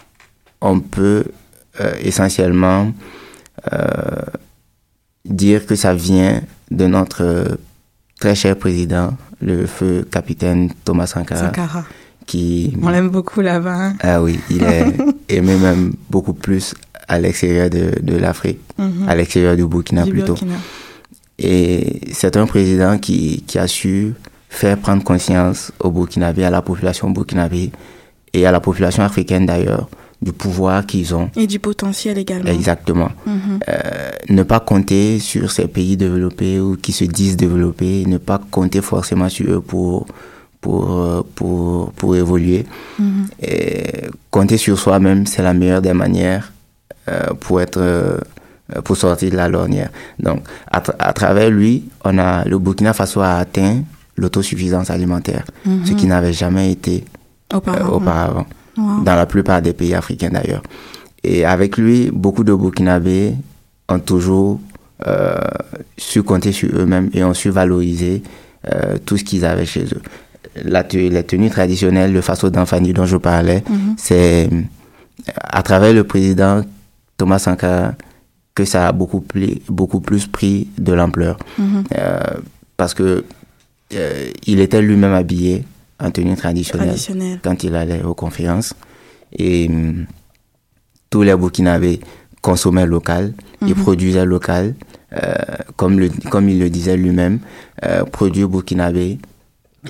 on 0.61 0.81
peut 0.81 1.25
euh, 1.81 1.93
essentiellement 2.01 2.93
euh, 3.73 4.23
dire 5.25 5.67
que 5.67 5.75
ça 5.75 5.95
vient 5.95 6.41
de 6.71 6.87
notre 6.87 7.59
très 8.21 8.35
cher 8.35 8.57
président, 8.57 9.17
le 9.41 9.67
feu 9.67 10.07
capitaine 10.11 10.71
Thomas 10.85 11.07
Sankara. 11.07 11.47
Sankara. 11.47 11.85
Qui, 12.27 12.77
On 12.83 12.91
l'aime 12.91 13.09
beaucoup 13.09 13.41
là-bas. 13.41 13.75
hein. 13.87 13.95
ah 14.01 14.23
oui, 14.23 14.39
il 14.51 14.63
est 14.63 14.85
aimé 15.31 15.57
même 15.57 15.95
beaucoup 16.11 16.35
plus 16.35 16.75
à 17.09 17.19
l'extérieur 17.19 17.71
de, 17.71 17.93
de 18.03 18.17
l'Afrique, 18.17 18.61
Mhm. 18.79 19.09
à 19.09 19.15
l'extérieur 19.17 19.57
du 19.57 19.65
Burkina 19.67 20.05
Du 20.05 20.11
plutôt. 20.11 20.35
Burkina. 20.35 20.57
Et 21.39 22.01
c'est 22.13 22.37
un 22.37 22.47
président 22.47 22.99
qui, 22.99 23.43
qui 23.47 23.59
a 23.59 23.67
su 23.67 24.13
faire 24.49 24.77
prendre 24.79 25.03
conscience 25.05 25.73
aux 25.81 25.91
Burkinabés, 25.91 26.45
à 26.45 26.51
la 26.51 26.63
population 26.63 27.11
burkinabé 27.11 27.71
et 28.35 28.47
à 28.47 28.53
la 28.53 28.61
population 28.61 29.03
africaine 29.03 29.47
d'ailleurs, 29.47 29.89
du 30.21 30.33
pouvoir 30.33 30.85
qu'ils 30.85 31.15
ont. 31.15 31.31
Et 31.37 31.47
du 31.47 31.59
potentiel 31.61 32.19
également. 32.19 32.51
Exactement. 32.51 33.11
Mhm. 33.27 33.61
Euh, 33.69 34.11
ne 34.31 34.43
pas 34.43 34.61
compter 34.61 35.19
sur 35.21 35.51
ces 35.53 35.69
pays 35.69 35.97
développés 35.97 36.59
ou 36.61 36.77
qui 36.77 36.93
se 36.93 37.05
disent 37.05 37.37
développés, 37.37 38.05
ne 38.07 38.19
pas 38.19 38.41
compter 38.51 38.81
forcément 38.83 39.29
sur 39.29 39.49
eux 39.51 39.61
pour, 39.61 40.07
pour, 40.61 40.99
euh, 40.99 41.23
pour, 41.37 41.93
pour 41.93 42.17
évoluer. 42.17 42.67
Mhm. 42.99 43.27
Et 43.43 43.85
compter 44.31 44.57
sur 44.57 44.77
soi-même, 44.79 45.27
c'est 45.27 45.43
la 45.43 45.55
meilleure 45.55 45.83
des 45.83 45.93
manières 45.95 46.53
euh, 47.09 47.29
pour 47.39 47.61
être 47.61 47.79
euh, 47.81 48.19
pour 48.85 48.97
sortir 48.99 49.31
de 49.31 49.37
la 49.37 49.49
lornière. 49.49 49.91
Donc, 50.19 50.43
à, 50.71 50.81
tra- 50.81 50.97
à 50.99 51.13
travers 51.15 51.49
lui, 51.49 51.85
on 52.05 52.19
a 52.19 52.45
le 52.45 52.59
Burkina 52.59 52.93
Faso 52.93 53.21
a 53.21 53.37
atteint 53.37 53.83
l'autosuffisance 54.17 54.91
alimentaire, 54.91 55.45
ce 55.87 55.93
qui 55.93 56.07
n'avait 56.07 56.33
jamais 56.35 56.73
été 56.73 57.05
Auparavant. 57.55 57.93
auparavant, 57.97 58.47
Wow. 58.79 59.03
dans 59.03 59.17
la 59.17 59.27
plupart 59.27 59.61
des 59.61 59.73
pays 59.73 59.95
africains 59.95 60.31
d'ailleurs. 60.31 60.63
Et 61.25 61.45
avec 61.45 61.77
lui, 61.77 62.11
beaucoup 62.13 62.45
de 62.45 62.55
Burkinabés 62.55 63.35
ont 63.89 63.99
toujours 63.99 64.61
euh, 65.07 65.37
su 65.97 66.23
compter 66.23 66.53
sur 66.53 66.69
eux-mêmes 66.79 67.11
et 67.13 67.25
ont 67.25 67.35
su 67.35 67.51
valoriser 67.51 68.23
euh, 68.73 68.97
tout 69.05 69.17
ce 69.17 69.25
qu'ils 69.25 69.45
avaient 69.45 69.67
chez 69.67 69.85
eux. 69.85 70.03
La 70.65 70.83
les 70.93 71.23
tenues 71.25 71.51
traditionnelles, 71.51 72.13
le 72.13 72.21
faso 72.21 72.51
d'Anfani 72.51 72.93
dont 72.93 73.07
je 73.07 73.17
parlais, 73.17 73.63
Mhm. 73.69 73.95
c'est 73.97 74.49
à 75.43 75.63
travers 75.63 75.93
le 75.93 76.05
président 76.05 76.63
Thomas 77.17 77.39
Sankara 77.41 77.93
que 78.55 78.65
ça 78.65 78.89
a 78.89 78.93
beaucoup 78.93 79.21
plus, 79.21 79.59
beaucoup 79.69 80.01
plus 80.01 80.27
pris 80.27 80.69
de 80.79 80.93
l'ampleur. 80.93 81.37
Mhm. 81.59 81.85
Euh, 81.97 82.21
parce 82.77 82.95
que 82.95 83.25
il 84.47 84.61
était 84.61 84.83
lui-même 84.83 85.15
habillé 85.15 85.65
en 86.01 86.11
tenue 86.11 86.37
traditionnelle 86.37 86.89
Traditionnel. 86.89 87.41
quand 87.43 87.63
il 87.65 87.75
allait 87.75 88.03
aux 88.03 88.15
conférences. 88.15 88.75
Et 89.37 89.69
hum, 89.69 90.07
tous 91.11 91.23
les 91.23 91.35
Burkinabés 91.37 92.01
consommaient 92.41 92.87
local, 92.87 93.33
ils 93.67 93.75
produisaient 93.75 94.25
local, 94.25 94.75
euh, 95.13 95.35
comme, 95.77 95.99
le, 95.99 96.11
comme 96.31 96.49
il 96.49 96.59
le 96.61 96.71
disait 96.71 96.97
lui-même, 96.97 97.41
euh, 97.85 98.05
produire 98.05 98.49
burkinabé 98.49 99.19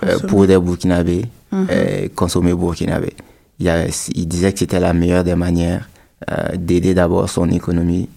euh, 0.05 0.19
pour 0.21 0.47
des 0.47 0.59
Burkinabés, 0.59 1.27
Mhm. 1.53 1.67
euh, 1.71 2.09
consommer 2.15 2.55
burkinabé. 2.55 3.15
Il, 3.59 3.69
a- 3.71 3.87
il 4.15 4.29
disait 4.29 4.53
que 4.53 4.59
c'était 4.61 4.81
la 4.81 4.93
meilleure 4.93 5.25
des 5.25 5.35
manières 5.35 5.89
euh, 6.31 6.57
d'aider 6.57 6.93
d'abord 6.95 7.29
son 7.31 7.49
économie 7.51 8.09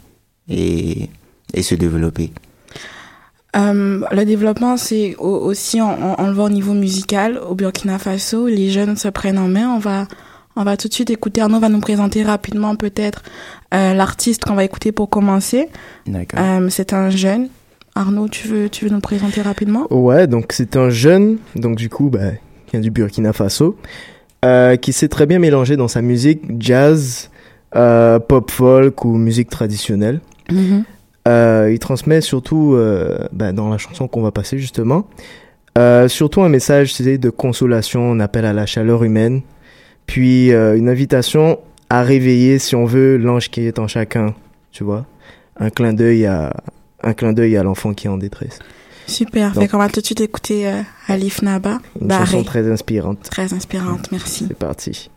et, 0.50 1.10
et 1.54 1.62
se 1.64 1.76
développer. 1.76 2.32
Euh, 3.56 4.02
le 4.12 4.24
développement, 4.24 4.78
c'est 4.78 5.16
au- 5.18 5.38
aussi, 5.40 5.82
on, 5.82 5.90
on, 5.90 6.16
on 6.18 6.28
le 6.28 6.34
voit 6.34 6.46
au 6.46 6.50
niveau 6.50 6.74
musical, 6.74 7.38
au 7.38 7.54
Burkina 7.56 8.00
Faso, 8.00 8.48
les 8.48 8.70
jeunes 8.70 8.96
se 8.96 9.10
prennent 9.10 9.38
en 9.40 9.48
main. 9.48 9.70
On 9.76 9.80
va, 9.80 10.08
on 10.56 10.64
va 10.64 10.78
tout 10.78 10.88
de 10.88 10.94
suite 10.94 11.10
écouter. 11.10 11.42
Arnaud 11.42 11.60
va 11.60 11.70
nous 11.70 11.82
présenter 11.82 12.24
rapidement 12.24 12.76
peut-être 12.76 13.24
euh, 13.74 13.94
l'artiste 13.94 14.46
qu'on 14.46 14.56
va 14.56 14.64
écouter 14.64 14.92
pour 14.92 15.10
commencer. 15.10 15.68
D'accord. 16.08 16.40
Euh, 16.42 16.68
c'est 16.70 16.94
un 16.94 17.10
jeune. 17.10 17.50
Arnaud, 17.94 18.30
tu 18.30 18.48
veux, 18.48 18.70
tu 18.70 18.86
veux 18.86 18.90
nous 18.90 18.98
le 18.98 19.02
présenter 19.02 19.42
rapidement? 19.42 19.86
Ouais, 19.90 20.28
donc 20.28 20.54
c'est 20.54 20.78
un 20.78 20.90
jeune, 20.90 21.38
donc 21.58 21.76
du 21.76 21.90
coup, 21.90 22.10
bah, 22.10 22.32
qui 22.68 22.72
vient 22.72 22.80
du 22.80 22.90
Burkina 22.90 23.34
Faso, 23.34 23.76
euh, 24.46 24.78
qui 24.78 24.94
sait 24.94 25.10
très 25.10 25.26
bien 25.26 25.40
mélanger 25.40 25.76
dans 25.76 25.90
sa 25.90 26.02
musique 26.02 26.42
jazz, 26.58 27.30
euh, 27.76 28.18
pop 28.20 28.50
folk 28.50 29.04
ou 29.04 29.18
musique 29.18 29.50
traditionnelle. 29.50 30.22
Euh, 30.54 30.80
il 31.28 31.78
transmet 31.80 32.22
surtout, 32.22 32.74
euh, 32.76 33.28
bah, 33.32 33.52
dans 33.52 33.70
la 33.70 33.78
chanson 33.78 34.08
qu'on 34.08 34.22
va 34.22 34.32
passer 34.32 34.58
justement, 34.58 35.08
euh, 35.78 36.08
surtout 36.08 36.42
un 36.42 36.50
message 36.50 36.98
de 37.00 37.30
consolation, 37.30 38.12
un 38.12 38.20
appel 38.20 38.46
à 38.46 38.54
la 38.54 38.66
chaleur 38.66 39.04
humaine, 39.04 39.42
puis 40.08 40.52
euh, 40.52 40.76
une 40.78 40.90
invitation 40.90 41.60
à 41.90 42.04
réveiller, 42.04 42.58
si 42.60 42.76
on 42.76 42.86
veut, 42.86 43.18
l'ange 43.18 43.50
qui 43.50 43.62
est 43.62 43.80
en 43.80 43.88
chacun, 43.88 44.34
tu 44.72 44.84
vois, 44.84 45.06
un 45.60 45.70
clin 45.70 45.94
d'œil 45.94 46.26
à 46.26 46.54
un 47.04 47.14
clin 47.14 47.34
d'œil 47.34 47.58
à 47.58 47.64
l'enfant 47.64 47.94
qui 47.94 48.08
est 48.08 48.10
en 48.10 48.18
détresse. 48.18 48.60
Super. 49.08 49.52
Donc- 49.52 49.64
Fait 49.64 49.68
qu'on 49.68 49.78
va 49.80 49.90
tout 49.90 50.00
de 50.02 50.06
suite 50.06 50.22
écouter 50.22 50.68
euh, 50.68 50.82
Alif 51.08 51.42
Naba. 51.42 51.80
Une 52.00 52.08
Barré. 52.08 52.26
chanson 52.26 52.44
très 52.44 52.72
inspirante. 52.72 53.22
Très 53.24 53.54
inspirante. 53.54 54.12
Merci. 54.12 54.46
C'est 54.48 54.58
parti. 54.58 55.10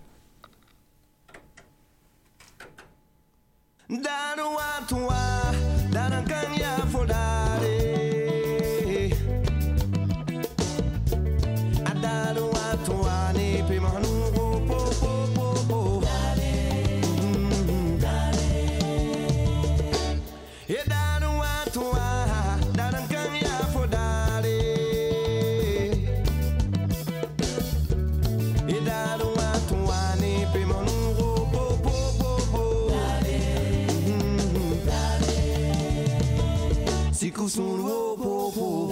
Siku 37.15 37.47
sunu 37.49 37.87
wo 37.87 38.17
po 38.19 38.51
po 38.51 38.91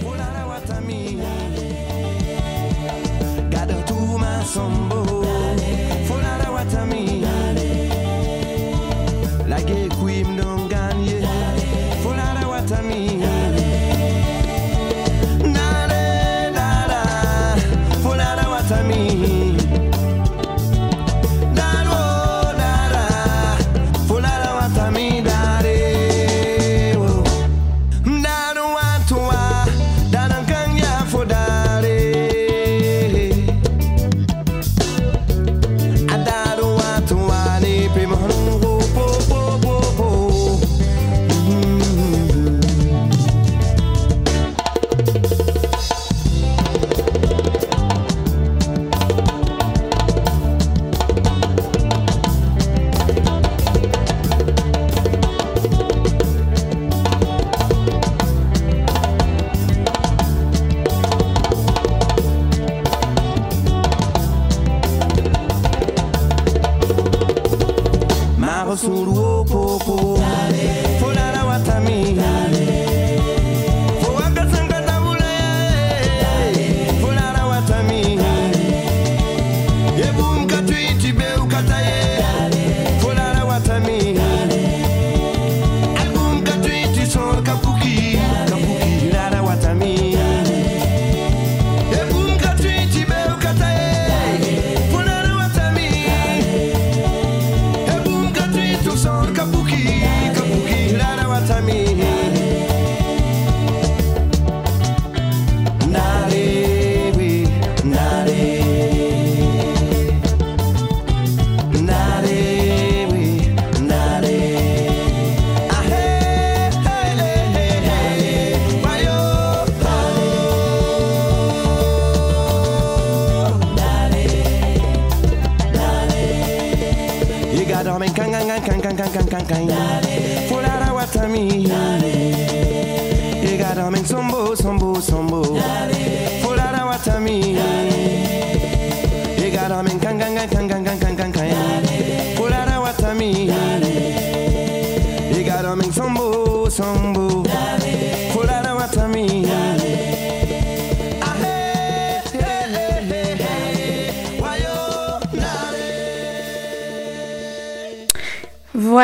Polana 0.00 0.46
watami. 0.48 1.20
Gada 3.52 3.76
tu 3.84 3.94
masombo 4.16 5.03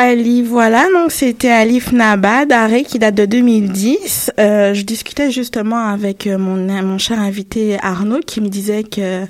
Voilà, 0.01 0.43
voilà. 0.43 0.83
Donc 0.91 1.11
c'était 1.11 1.51
Alif 1.51 1.91
Nabad, 1.91 2.51
arrêt 2.51 2.83
qui 2.83 2.97
date 2.97 3.13
de 3.13 3.25
2010. 3.25 4.31
Euh, 4.39 4.73
je 4.73 4.81
discutais 4.81 5.29
justement 5.29 5.89
avec 5.89 6.25
euh, 6.25 6.39
mon 6.39 6.55
mon 6.81 6.97
cher 6.97 7.19
invité 7.19 7.77
Arnaud 7.83 8.21
qui 8.25 8.41
me 8.41 8.47
disait 8.47 8.83
que 8.83 9.25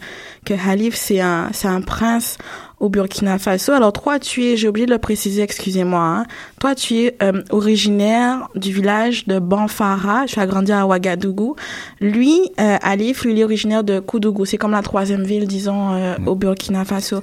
que 0.46 0.54
Alif 0.70 0.96
c'est 0.96 1.20
un 1.20 1.50
c'est 1.51 1.68
un 1.68 1.82
prince 1.82 2.38
au 2.80 2.88
Burkina 2.90 3.38
Faso. 3.38 3.74
Alors 3.74 3.92
toi 3.92 4.18
tu 4.18 4.46
es, 4.46 4.56
j'ai 4.56 4.70
oublié 4.70 4.86
de 4.86 4.92
le 4.92 4.98
préciser, 4.98 5.42
excusez-moi. 5.42 6.00
Hein. 6.00 6.25
Toi 6.60 6.74
tu 6.74 6.96
es 6.96 7.18
euh, 7.22 7.44
originaire 7.50 8.48
du 8.56 8.72
village 8.74 9.28
de 9.28 9.40
Banfara. 9.40 10.25
Tu 10.25 10.40
as 10.40 10.48
grandi 10.48 10.72
à 10.72 10.88
Ouagadougou. 10.88 11.56
Lui, 12.00 12.40
euh, 12.60 12.78
Alif, 12.82 13.24
lui 13.24 13.34
il 13.34 13.40
est 13.40 13.44
originaire 13.44 13.84
de 13.84 14.00
Koudougou. 14.00 14.46
C'est 14.46 14.58
comme 14.58 14.72
la 14.72 14.82
troisième 14.82 15.24
ville, 15.24 15.48
disons, 15.48 15.94
euh, 15.94 16.16
au 16.25 16.36
Burkina 16.36 16.86
Faso. 16.86 17.18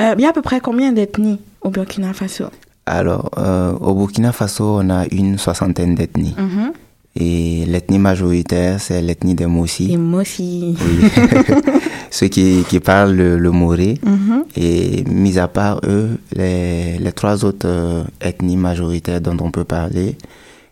Euh, 0.00 0.14
il 0.16 0.22
y 0.22 0.26
a 0.26 0.30
à 0.30 0.32
peu 0.32 0.42
près 0.42 0.60
combien 0.60 0.92
d'ethnies 0.92 1.40
au 1.60 1.70
Burkina 1.70 2.12
Faso? 2.12 2.46
Alors, 2.86 3.30
euh, 3.38 3.72
au 3.80 3.94
Burkina 3.94 4.32
Faso, 4.32 4.78
on 4.80 4.90
a 4.90 5.06
une 5.10 5.38
soixantaine 5.38 5.94
d'ethnies. 5.94 6.34
Mhm. 6.38 6.72
Et 7.16 7.64
l'ethnie 7.66 8.00
majoritaire, 8.00 8.80
c'est 8.80 9.00
l'ethnie 9.00 9.34
des 9.36 9.46
Mossi. 9.46 9.92
Et 9.92 9.96
moi 9.96 10.22
aussi. 10.22 10.76
Oui. 10.80 11.08
Ceux 12.10 12.26
qui, 12.28 12.64
qui 12.68 12.80
parlent 12.80 13.14
le, 13.14 13.38
le 13.38 13.50
moré. 13.52 13.98
Mhm. 14.04 14.44
Et 14.56 15.04
mis 15.08 15.38
à 15.38 15.46
part 15.48 15.80
eux, 15.84 16.18
les, 16.34 16.98
les 16.98 17.12
trois 17.12 17.44
autres 17.44 17.66
euh, 17.68 18.02
ethnies 18.20 18.56
majoritaires 18.56 19.20
dont 19.20 19.36
on 19.40 19.50
peut 19.50 19.64
parler, 19.64 20.16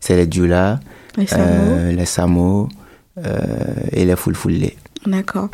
c'est 0.00 0.16
les 0.16 0.26
Dioula, 0.26 0.81
Les 1.16 1.26
Samo. 1.26 1.42
euh, 1.45 1.92
les 1.92 2.07
Samo 2.07 2.69
euh, 3.19 3.38
et 3.92 4.04
les 4.04 4.16
Fulfulde. 4.16 4.71
D'accord. 5.07 5.49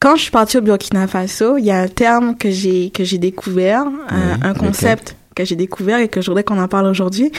Quand 0.00 0.16
je 0.16 0.22
suis 0.22 0.30
partie 0.30 0.56
au 0.56 0.62
Burkina 0.62 1.06
Faso, 1.06 1.58
il 1.58 1.66
y 1.66 1.70
a 1.70 1.78
un 1.78 1.88
terme 1.88 2.34
que 2.34 2.50
j'ai 2.50 2.88
que 2.90 3.04
j'ai 3.04 3.18
découvert, 3.18 3.84
un, 4.08 4.54
concept 4.54 5.14
que 5.36 5.44
j'ai 5.44 5.56
découvert 5.56 5.98
et 5.98 6.08
que 6.08 6.22
je 6.22 6.26
voudrais 6.26 6.42
qu'on 6.42 6.58
en 6.58 6.68
parle 6.68 6.86
aujourd'hui. 6.86 7.30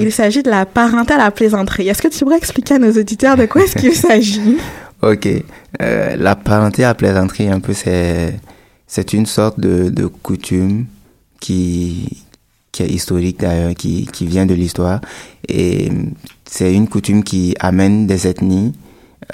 Il 0.00 0.10
s'agit 0.12 0.42
de 0.42 0.50
la 0.50 0.66
parenté 0.66 1.14
à 1.14 1.18
la 1.18 1.30
plaisanterie. 1.30 1.88
Est-ce 1.88 2.02
que 2.02 2.08
tu 2.08 2.18
pourrais 2.24 2.36
expliquer 2.36 2.74
à 2.74 2.78
nos 2.78 2.90
auditeurs 2.90 3.36
de 3.36 3.46
quoi 3.46 3.62
est-ce 3.62 3.78
qu'il 3.78 3.94
s'agit? 3.94 4.58
Ok. 5.00 5.28
Euh, 5.80 6.16
la 6.16 6.34
parenté 6.34 6.82
à 6.82 6.92
plaisanterie, 6.94 7.48
un 7.48 7.60
peu, 7.60 7.72
c'est, 7.72 8.34
c'est 8.88 9.12
une 9.12 9.26
sorte 9.26 9.60
de, 9.60 9.88
de 9.88 10.06
coutume 10.06 10.86
qui, 11.38 12.24
qui 12.72 12.82
est 12.82 12.88
historique 12.88 13.38
d'ailleurs, 13.38 13.74
qui, 13.74 14.06
qui 14.06 14.26
vient 14.26 14.44
de 14.44 14.54
l'histoire. 14.54 15.00
Et 15.46 15.92
c'est 16.44 16.74
une 16.74 16.88
coutume 16.88 17.22
qui 17.22 17.54
amène 17.60 18.08
des 18.08 18.26
ethnies 18.26 18.72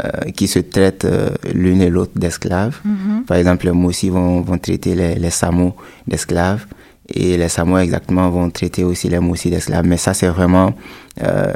euh, 0.03 0.31
qui 0.33 0.49
se 0.49 0.59
traitent 0.59 1.05
euh, 1.05 1.31
l'une 1.53 1.81
et 1.81 1.91
l'autre 1.91 2.13
d'esclaves. 2.17 2.81
Par 3.27 3.37
exemple, 3.37 3.67
les 3.67 3.73
Mossi 3.73 4.09
vont, 4.11 4.41
vont 4.41 4.59
traiter 4.59 4.95
les, 4.95 5.15
les 5.15 5.31
Samo 5.31 5.77
d'esclaves. 6.07 6.67
Et 7.13 7.37
les 7.37 7.51
Samoa 7.51 7.85
exactement 7.85 8.31
vont 8.31 8.49
traiter 8.49 8.83
aussi 8.83 9.11
les 9.11 9.19
Moussi 9.19 9.51
d'esclaves. 9.51 9.85
Mais 9.87 9.99
ça, 9.99 10.15
c'est 10.15 10.29
vraiment 10.29 10.73
euh, 11.23 11.53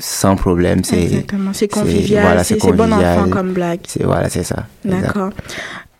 sans 0.00 0.36
problème. 0.36 0.84
C'est, 0.84 1.02
Exactement. 1.02 1.50
C'est 1.52 1.68
convivial. 1.68 2.22
voilà, 2.22 2.44
c'est 2.44 2.54
c'est 2.54 2.66
c'est 2.66 2.72
bon 2.72 2.92
enfant 2.92 3.28
comme 3.28 3.52
blague. 3.52 3.80
C'est, 3.86 4.04
voilà, 4.04 4.30
c'est 4.30 4.42
ça. 4.42 4.66
D'accord. 4.84 5.32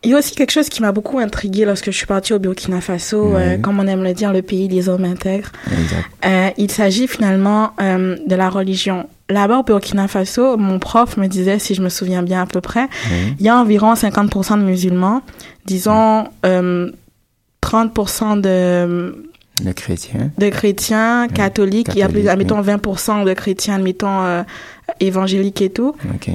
Il 0.07 0.11
y 0.11 0.14
a 0.14 0.18
aussi 0.18 0.37
quelque 0.37 0.53
chose 0.53 0.68
qui 0.68 0.83
m'a 0.83 0.92
beaucoup 0.92 1.18
intriguée 1.18 1.64
lorsque 1.64 1.87
je 1.87 1.96
suis 1.96 2.07
partie 2.07 2.33
au 2.33 2.38
Burkina 2.38 2.81
Faso, 2.81 3.35
euh, 3.35 3.59
comme 3.59 3.81
on 3.81 3.87
aime 3.88 4.05
le 4.05 4.12
dire, 4.12 4.33
le 4.33 4.40
pays 4.40 4.68
des 4.68 4.88
hommes 4.88 5.05
intègres. 5.05 5.51
Euh, 6.25 6.51
il 6.57 6.70
s'agit 6.70 7.09
finalement 7.09 7.72
euh, 7.81 8.16
de 8.25 8.35
la 8.37 8.49
religion. 8.49 9.09
Là-bas 9.28 9.58
au 9.58 9.62
Burkina 9.64 10.06
Faso, 10.06 10.56
mon 10.56 10.78
prof 10.78 11.16
me 11.16 11.26
disait, 11.26 11.58
si 11.58 11.74
je 11.74 11.82
me 11.82 11.88
souviens 11.88 12.22
bien 12.22 12.42
à 12.42 12.46
peu 12.46 12.60
près, 12.60 12.88
il 13.40 13.44
y 13.44 13.48
a 13.48 13.56
environ 13.56 13.94
50% 13.94 14.58
de 14.58 14.62
musulmans, 14.64 15.22
disons 15.64 16.28
euh, 16.44 16.90
30% 17.62 18.40
de, 18.40 19.24
Le 19.64 19.72
chrétien. 19.72 20.30
de 20.38 20.48
chrétiens 20.48 21.26
catholiques, 21.28 21.88
il 21.94 21.98
y 21.98 22.02
a 22.04 22.08
plus, 22.08 22.28
admettons 22.28 22.60
20% 22.62 23.24
de 23.24 23.32
chrétiens, 23.34 23.74
admettons 23.74 24.22
euh, 24.22 24.42
évangéliques 25.00 25.60
et 25.62 25.70
tout, 25.70 25.96
Ok. 26.14 26.30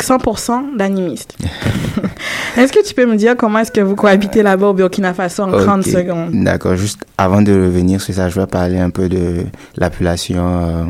100% 0.00 0.76
d'animistes. 0.76 1.36
est-ce 2.56 2.72
que 2.72 2.86
tu 2.86 2.94
peux 2.94 3.04
me 3.04 3.16
dire 3.16 3.36
comment 3.36 3.58
est-ce 3.58 3.72
que 3.72 3.80
vous 3.80 3.96
cohabitez 3.96 4.44
là-bas 4.44 4.68
au 4.68 4.72
Burkina 4.72 5.12
Faso 5.12 5.42
en 5.42 5.50
30 5.50 5.80
Ok. 5.84 5.92
secondes? 5.92 6.30
D'accord. 6.44 6.76
Juste 6.76 7.04
avant 7.18 7.42
de 7.42 7.50
revenir 7.52 8.00
sur 8.00 8.14
ça, 8.14 8.28
je 8.28 8.38
vais 8.38 8.46
parler 8.46 8.78
un 8.78 8.90
peu 8.90 9.08
de 9.08 9.44
l'appellation 9.76 10.44
euh, 10.46 10.84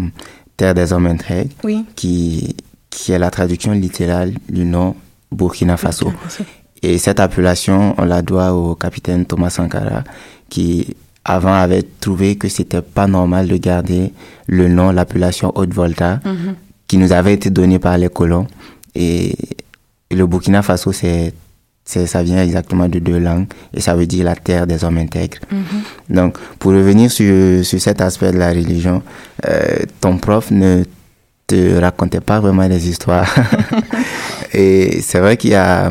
Terre 0.58 0.74
des 0.74 0.92
hommes 0.92 1.06
intègres, 1.06 1.54
Oui. 1.64 1.84
qui, 1.96 2.54
qui 2.90 3.12
est 3.12 3.18
la 3.18 3.30
traduction 3.30 3.72
littérale 3.72 4.34
du 4.50 4.64
nom 4.66 4.94
Burkina 5.32 5.76
Faso. 5.78 6.06
Burkina 6.06 6.28
Faso. 6.28 6.44
Et 6.82 6.98
cette 6.98 7.20
appellation, 7.20 7.94
on 7.96 8.04
la 8.04 8.22
doit 8.22 8.52
au 8.52 8.74
capitaine 8.74 9.24
Thomas 9.24 9.50
Sankara, 9.50 10.02
qui 10.50 10.94
avant 11.24 11.52
avait 11.54 11.82
trouvé 12.00 12.36
que 12.36 12.48
c'était 12.48 12.82
pas 12.82 13.06
normal 13.06 13.46
de 13.48 13.56
garder 13.56 14.12
le 14.46 14.68
nom, 14.68 14.90
l'appellation 14.90 15.52
Haute-Volta, 15.54 16.20
Mhm. 16.24 16.54
qui 16.88 16.96
nous 16.98 17.12
avait 17.12 17.34
été 17.34 17.50
donné 17.50 17.78
par 17.78 17.96
les 17.98 18.08
colons. 18.08 18.46
Et 18.94 19.34
le 20.10 20.26
Burkina 20.26 20.62
Faso, 20.62 20.90
c'est, 20.92 21.34
ça 21.88 22.22
vient 22.22 22.42
exactement 22.42 22.88
de 22.88 22.98
deux 22.98 23.18
langues, 23.18 23.46
et 23.72 23.80
ça 23.80 23.94
veut 23.94 24.06
dire 24.06 24.24
la 24.24 24.36
terre 24.36 24.66
des 24.66 24.84
hommes 24.84 24.98
intègres. 24.98 25.38
Mhm. 25.50 26.14
Donc, 26.14 26.38
pour 26.58 26.72
revenir 26.72 27.10
sur, 27.10 27.64
sur 27.64 27.80
cet 27.80 28.00
aspect 28.00 28.32
de 28.32 28.38
la 28.38 28.50
religion, 28.50 29.02
euh, 29.48 29.78
ton 30.00 30.18
prof 30.18 30.50
ne 30.50 30.84
te 31.46 31.80
racontait 31.80 32.20
pas 32.20 32.40
vraiment 32.40 32.68
des 32.68 32.88
histoires. 32.88 33.34
et 34.52 35.00
c'est 35.00 35.20
vrai 35.20 35.36
qu'il 35.38 35.50
y 35.50 35.54
a 35.54 35.88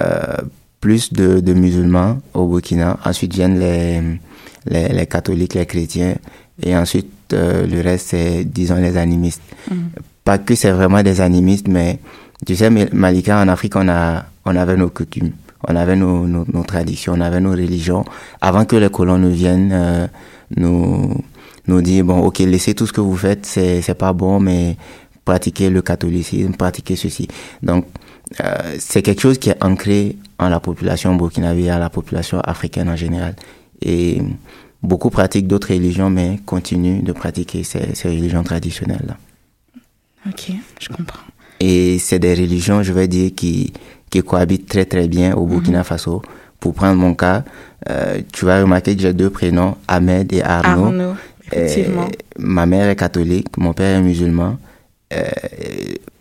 euh, 0.00 0.36
plus 0.80 1.12
de, 1.12 1.40
de 1.40 1.54
musulmans 1.54 2.20
au 2.34 2.46
Burkina. 2.46 2.98
Ensuite 3.04 3.32
viennent 3.32 3.58
les, 3.58 4.02
les, 4.66 4.88
les 4.88 5.06
catholiques, 5.06 5.54
les 5.54 5.64
chrétiens. 5.64 6.14
Et 6.62 6.76
ensuite, 6.76 7.32
euh, 7.32 7.66
le 7.66 7.80
reste, 7.80 8.08
c'est, 8.10 8.44
disons, 8.44 8.76
les 8.76 8.96
animistes. 8.98 9.42
Pas 10.24 10.38
que 10.38 10.54
c'est 10.54 10.70
vraiment 10.70 11.02
des 11.02 11.20
animistes, 11.20 11.68
mais 11.68 11.98
tu 12.46 12.54
sais, 12.54 12.70
Malika, 12.70 13.40
en 13.40 13.48
Afrique, 13.48 13.76
on, 13.76 13.88
a, 13.88 14.24
on 14.44 14.56
avait 14.56 14.76
nos 14.76 14.90
coutumes. 14.90 15.32
On 15.68 15.76
avait 15.76 15.96
nos, 15.96 16.26
nos, 16.26 16.44
nos 16.52 16.64
traditions, 16.64 17.14
on 17.16 17.20
avait 17.20 17.40
nos 17.40 17.52
religions. 17.52 18.04
Avant 18.40 18.64
que 18.64 18.76
les 18.76 18.90
colons 18.90 19.18
ne 19.18 19.28
viennent 19.28 19.70
euh, 19.72 20.06
nous, 20.56 21.22
nous 21.68 21.82
dire, 21.82 22.04
bon, 22.04 22.18
ok, 22.20 22.40
laissez 22.40 22.74
tout 22.74 22.86
ce 22.86 22.92
que 22.92 23.00
vous 23.00 23.16
faites, 23.16 23.46
c'est, 23.46 23.80
c'est 23.80 23.94
pas 23.94 24.12
bon, 24.12 24.40
mais 24.40 24.76
pratiquez 25.24 25.70
le 25.70 25.80
catholicisme, 25.82 26.54
pratiquez 26.54 26.96
ceci. 26.96 27.28
Donc, 27.62 27.86
euh, 28.40 28.76
c'est 28.78 29.02
quelque 29.02 29.20
chose 29.20 29.38
qui 29.38 29.50
est 29.50 29.62
ancré 29.62 30.16
en 30.38 30.48
la 30.48 30.58
population 30.58 31.14
burkinabé, 31.14 31.70
à 31.70 31.78
la 31.78 31.90
population 31.90 32.40
africaine 32.40 32.88
en 32.88 32.96
général. 32.96 33.36
Et 33.80 34.20
beaucoup 34.82 35.10
pratiquent 35.10 35.46
d'autres 35.46 35.72
religions, 35.72 36.10
mais 36.10 36.40
continuent 36.44 37.04
de 37.04 37.12
pratiquer 37.12 37.62
ces, 37.62 37.94
ces 37.94 38.08
religions 38.08 38.42
traditionnelles-là. 38.42 39.16
Ok, 40.28 40.52
je 40.80 40.88
comprends. 40.88 41.20
Et 41.60 42.00
c'est 42.00 42.18
des 42.18 42.34
religions, 42.34 42.82
je 42.82 42.92
vais 42.92 43.06
dire, 43.06 43.30
qui, 43.36 43.72
qui 44.12 44.22
cohabitent 44.22 44.68
très 44.68 44.84
très 44.84 45.08
bien 45.08 45.34
au 45.34 45.46
Burkina 45.46 45.82
Faso. 45.82 46.22
Pour 46.60 46.74
prendre 46.74 46.96
mon 47.00 47.14
cas, 47.14 47.42
euh, 47.90 48.20
tu 48.32 48.44
vas 48.44 48.60
remarquer 48.60 48.94
que 48.94 49.02
j'ai 49.02 49.12
deux 49.12 49.30
prénoms, 49.30 49.76
Ahmed 49.88 50.32
et 50.32 50.42
Arnaud. 50.42 50.86
Arnaud, 50.86 51.14
effectivement. 51.50 52.04
Euh, 52.04 52.38
ma 52.38 52.66
mère 52.66 52.88
est 52.88 52.96
catholique, 52.96 53.56
mon 53.56 53.72
père 53.72 53.98
est 53.98 54.02
musulman. 54.02 54.58
Euh, 55.12 55.24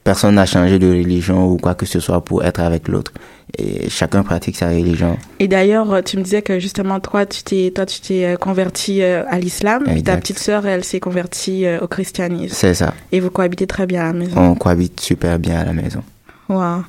personne 0.04 0.36
n'a 0.36 0.46
changé 0.46 0.80
de 0.80 0.88
religion 0.88 1.52
ou 1.52 1.58
quoi 1.58 1.76
que 1.76 1.86
ce 1.86 2.00
soit 2.00 2.24
pour 2.24 2.44
être 2.44 2.62
avec 2.62 2.88
l'autre. 2.88 3.12
Et 3.58 3.90
chacun 3.90 4.24
pratique 4.24 4.56
sa 4.56 4.70
religion. 4.70 5.18
Et 5.40 5.50
d'ailleurs, 5.50 6.02
tu 6.06 6.18
me 6.18 6.24
disais 6.24 6.42
que 6.42 6.60
justement, 6.60 7.02
toi, 7.02 7.26
tu 7.26 7.44
t'es, 7.44 7.72
toi, 7.76 7.86
tu 7.86 8.00
t'es 8.00 8.38
converti 8.40 9.04
à 9.04 9.38
l'islam, 9.38 9.84
puis 9.86 10.02
ta 10.02 10.16
petite 10.16 10.40
sœur, 10.40 10.66
elle 10.66 10.86
s'est 10.86 11.02
convertie 11.02 11.66
au 11.82 11.88
christianisme. 11.88 12.56
C'est 12.56 12.74
ça. 12.74 12.94
Et 13.12 13.20
vous 13.20 13.30
cohabitez 13.30 13.68
très 13.68 13.86
bien 13.86 14.02
à 14.02 14.06
la 14.06 14.14
maison. 14.14 14.40
On 14.40 14.56
cohabite 14.56 15.02
super 15.02 15.38
bien 15.38 15.60
à 15.60 15.66
la 15.66 15.74
maison. 15.74 16.02
Wow. 16.48 16.84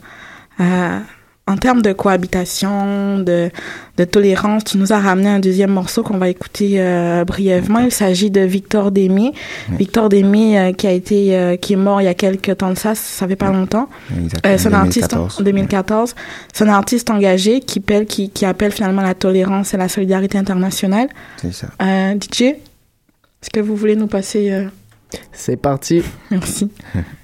Euh, 0.61 0.99
en 1.49 1.57
termes 1.57 1.83
de 1.83 1.93
cohabitation, 1.93 3.19
de, 3.19 3.51
de 3.97 4.05
tolérance, 4.05 4.62
tu 4.62 4.79
nous 4.79 4.93
as 4.93 5.01
ramené 5.01 5.29
un 5.29 5.38
deuxième 5.41 5.73
morceau 5.73 6.05
qu'on 6.05 6.19
va 6.19 6.29
écouter 6.29 6.75
euh, 6.77 7.25
brièvement. 7.25 7.81
Il 7.81 7.91
s'agit 7.91 8.31
de 8.31 8.41
Victor 8.43 8.93
Démé. 8.93 9.33
Victor 9.71 10.09
Démé 10.09 10.59
euh, 10.59 10.73
qui 10.73 10.87
a 10.87 10.93
été 10.93 11.37
euh, 11.37 11.57
qui 11.57 11.73
est 11.73 11.77
mort 11.77 12.01
il 12.01 12.05
y 12.05 12.09
a 12.09 12.15
quelques 12.15 12.57
temps 12.59 12.71
de 12.71 12.79
ça, 12.79 12.95
ça 12.95 13.27
fait 13.27 13.37
pas 13.37 13.51
longtemps. 13.51 13.88
Exactement. 14.17 14.59
c'est 14.59 14.69
un 14.69 14.73
artiste 14.73 15.11
2014. 15.11 15.41
en 15.41 15.43
2014. 15.43 16.15
C'est 16.53 16.65
un 16.65 16.69
artiste 16.69 17.11
engagé 17.11 17.59
qui 17.61 17.81
appelle 17.81 18.07
qui, 18.07 18.31
qui 18.31 18.47
appelle 18.47 18.73
finalement 18.73 19.03
la 19.03 19.15
tolérance 19.15 19.75
et 19.75 19.77
la 19.77 19.88
solidarité 19.88 20.38
internationale. 20.38 21.09
C'est 21.38 21.53
ça. 21.53 21.67
Euh, 21.83 22.15
DJ, 22.15 22.43
est-ce 22.43 23.51
que 23.53 23.61
vous 23.61 23.75
voulez 23.75 23.97
nous 23.97 24.07
passer 24.07 24.53
euh, 24.53 24.69
C'est 25.33 25.57
parti. 25.57 26.03
Merci. 26.31 26.71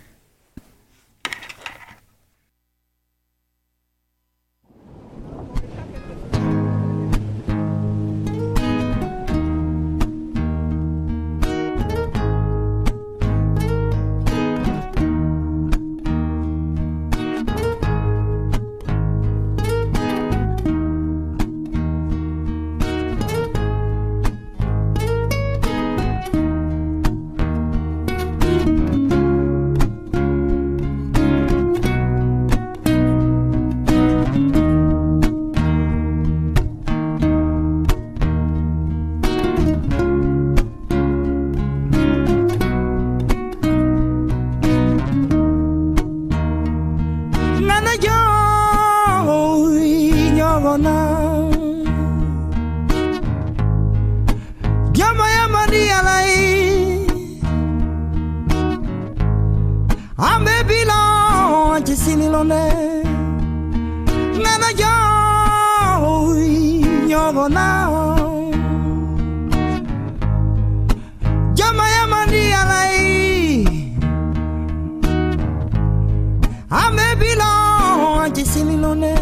bilon 78.29 78.33
chisini 78.33 78.77
lone 78.77 79.15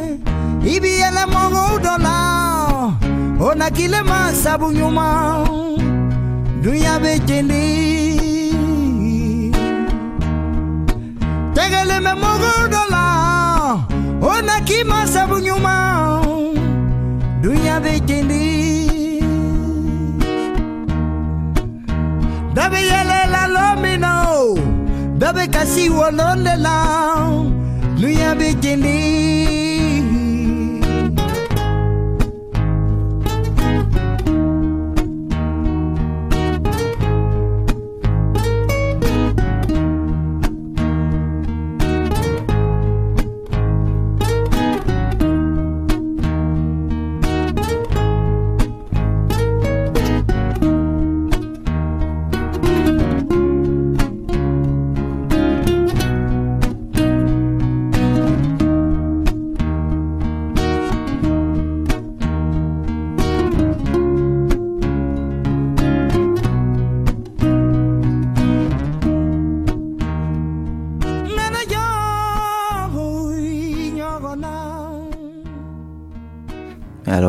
Ibi 0.64 0.88
ele 0.88 1.26
mongo 1.26 1.78
dola 1.78 2.92
Ona 3.40 3.70
kile 3.70 4.02
masabu 4.02 4.72
nyuma 4.72 5.46
Dunya 6.62 6.98
bejendi 6.98 8.16
Tegele 11.54 12.00
me 12.00 12.14
mongo 12.14 12.68
dola 12.70 13.86
Ona 14.22 14.60
ki 14.64 14.84
masabu 14.84 15.38
nyuma 15.38 16.22
Dunya 17.42 17.80
bejendi 17.80 18.90
Dabe 22.54 22.80
yele 22.80 23.26
la 23.30 23.46
lomino 23.46 24.58
Dabe 25.18 25.46
kasi 25.48 25.90
wolonde 25.90 26.56
la 26.56 27.55
We 28.06 28.22
are 28.22 28.36
beginning. 28.36 29.65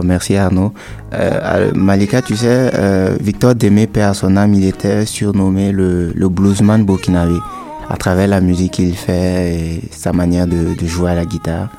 Merci 0.07 0.35
Arnaud. 0.35 0.73
Euh, 1.13 1.71
Malika, 1.75 2.21
tu 2.21 2.35
sais, 2.35 2.71
euh, 2.73 3.15
Victor 3.21 3.53
Démé, 3.53 3.85
père 3.85 4.15
son 4.15 4.35
âme, 4.37 4.53
il 4.55 4.65
était 4.65 5.05
surnommé 5.05 5.71
le, 5.71 6.11
le 6.15 6.29
bluesman 6.29 6.83
burkinabé 6.83 7.37
à 7.89 7.97
travers 7.97 8.27
la 8.27 8.41
musique 8.41 8.73
qu'il 8.73 8.95
fait 8.95 9.53
et 9.55 9.81
sa 9.91 10.13
manière 10.13 10.47
de, 10.47 10.73
de 10.73 10.87
jouer 10.87 11.11
à 11.11 11.15
la 11.15 11.25
guitare. 11.25 11.69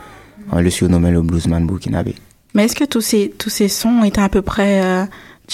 On 0.53 0.61
le 0.61 0.71
surnommait 0.71 1.11
le 1.11 1.23
bluesman 1.23 1.67
burkinabé. 1.67 2.15
Mais 2.55 2.65
est-ce 2.65 2.77
que 2.77 2.85
tous 2.85 3.01
ces, 3.03 3.35
tous 3.37 3.51
ces 3.51 3.69
sons 3.69 4.05
étaient 4.05 4.21
à 4.23 4.29
peu 4.29 4.43
près 4.43 4.83
euh, 4.83 5.05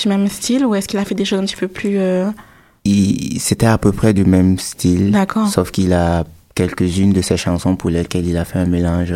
du 0.00 0.08
même 0.08 0.28
style 0.28 0.64
ou 0.66 0.74
est-ce 0.74 0.86
qu'il 0.86 0.98
a 0.98 1.04
fait 1.04 1.14
des 1.14 1.24
choses 1.24 1.40
un 1.40 1.44
petit 1.44 1.56
peu 1.56 1.68
plus... 1.68 1.98
C'était 3.38 3.66
à 3.66 3.78
peu 3.78 3.92
près 3.92 4.12
du 4.12 4.24
même 4.26 4.58
style, 4.58 5.10
D'accord. 5.10 5.48
sauf 5.48 5.70
qu'il 5.70 5.92
a 5.94 6.24
quelques-unes 6.54 7.12
de 7.12 7.22
ses 7.22 7.36
chansons 7.38 7.76
pour 7.76 7.88
lesquelles 7.90 8.26
il 8.26 8.36
a 8.36 8.44
fait 8.44 8.58
un 8.58 8.66
mélange 8.66 9.14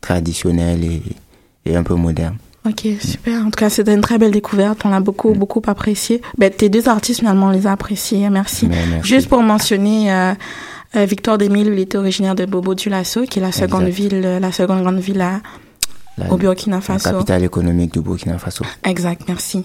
traditionnel 0.00 0.82
et, 0.82 1.02
et 1.66 1.76
un 1.76 1.82
peu 1.82 1.94
moderne. 1.94 2.36
Ok, 2.64 2.86
super. 3.00 3.40
En 3.40 3.44
tout 3.46 3.58
cas, 3.58 3.70
c'était 3.70 3.92
une 3.92 4.02
très 4.02 4.18
belle 4.18 4.30
découverte. 4.30 4.82
On 4.84 4.90
l'a 4.90 5.00
beaucoup, 5.00 5.32
beaucoup 5.34 5.60
apprécié. 5.66 6.22
Ben, 6.38 6.48
tes 6.50 6.68
deux 6.68 6.88
artistes, 6.88 7.20
finalement, 7.20 7.46
on 7.46 7.50
les 7.50 7.66
a 7.66 7.72
appréciés. 7.72 8.28
Merci. 8.30 8.68
Merci. 8.68 9.08
Juste 9.08 9.28
pour 9.28 9.42
mentionner, 9.42 10.12
euh, 10.12 10.32
euh, 10.94 11.04
Victor 11.04 11.38
Demille, 11.38 11.66
il 11.66 11.78
était 11.80 11.98
originaire 11.98 12.36
de 12.36 12.44
Bobo 12.44 12.74
Dioulasso, 12.74 13.22
qui 13.24 13.40
est 13.40 13.42
la 13.42 13.50
seconde 13.50 13.88
Exact. 13.88 13.94
ville, 13.96 14.22
euh, 14.24 14.38
la 14.38 14.52
seconde 14.52 14.82
grande 14.82 15.00
ville 15.00 15.20
à, 15.20 15.40
La- 16.18 16.32
au 16.32 16.36
Burkina 16.36 16.76
la 16.76 16.82
Faso. 16.82 17.10
capitale 17.10 17.42
économique 17.42 17.92
du 17.94 18.00
Burkina 18.00 18.38
Faso. 18.38 18.64
Exact, 18.84 19.22
merci. 19.26 19.64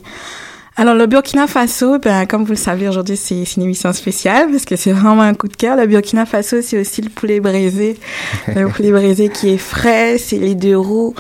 Alors, 0.76 0.96
le 0.96 1.06
Burkina 1.06 1.46
Faso, 1.48 2.00
ben, 2.00 2.26
comme 2.26 2.46
vous 2.46 2.52
le 2.52 2.56
savez, 2.56 2.88
aujourd'hui, 2.88 3.18
c'est 3.18 3.46
c'est 3.46 3.58
une 3.58 3.64
émission 3.64 3.94
spéciale 3.94 4.50
parce 4.52 4.66
que 4.66 4.76
c'est 4.76 4.92
vraiment 4.92 5.22
un 5.22 5.34
coup 5.36 5.48
de 5.48 5.56
cœur. 5.56 5.76
Le 5.78 5.86
Burkina 5.86 6.26
Faso, 6.26 6.62
c'est 6.64 6.80
aussi 6.80 7.02
le 7.04 7.10
poulet 7.10 7.40
braisé. 7.40 8.00
le 8.56 8.68
poulet 8.70 8.92
braisé 8.92 9.30
qui 9.30 9.50
est 9.50 9.58
frais, 9.58 10.18
c'est 10.18 10.38
les 10.40 10.56
deux 10.56 10.78
roues 10.78 11.14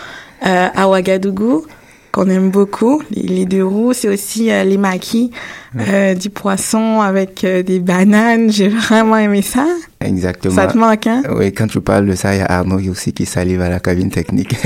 euh, 0.45 0.67
à 0.73 0.88
Ouagadougou 0.88 1.65
qu'on 2.12 2.30
aime 2.30 2.50
beaucoup. 2.50 3.02
Les, 3.12 3.23
les 3.23 3.45
deux 3.45 3.63
roues, 3.63 3.93
c'est 3.93 4.10
aussi 4.10 4.52
euh, 4.52 4.63
les 4.63 4.78
maquis, 4.78 5.32
euh, 5.78 6.15
du 6.15 6.30
poisson 6.30 7.02
avec 7.02 7.43
euh, 7.43 7.62
des 7.62 7.80
bananes. 7.80 8.52
J'ai 8.52 8.69
vraiment 8.69 9.17
aimé 9.17 9.41
ça. 9.41 9.67
Exactement. 10.00 10.56
Ça 10.56 10.67
te 10.67 10.78
manque, 10.78 11.06
hein? 11.06 11.21
Oui, 11.36 11.54
quand 11.54 11.67
tu 11.67 11.80
parles 11.82 12.08
de 12.08 12.15
ça, 12.15 12.34
il 12.34 12.39
y 12.39 12.41
a 12.41 12.45
Arnaud 12.45 12.80
aussi 12.89 13.13
qui 13.13 13.26
salive 13.26 13.62
à 13.62 13.69
la 13.69 13.80
cabine 13.80 14.10
technique. 14.10 14.56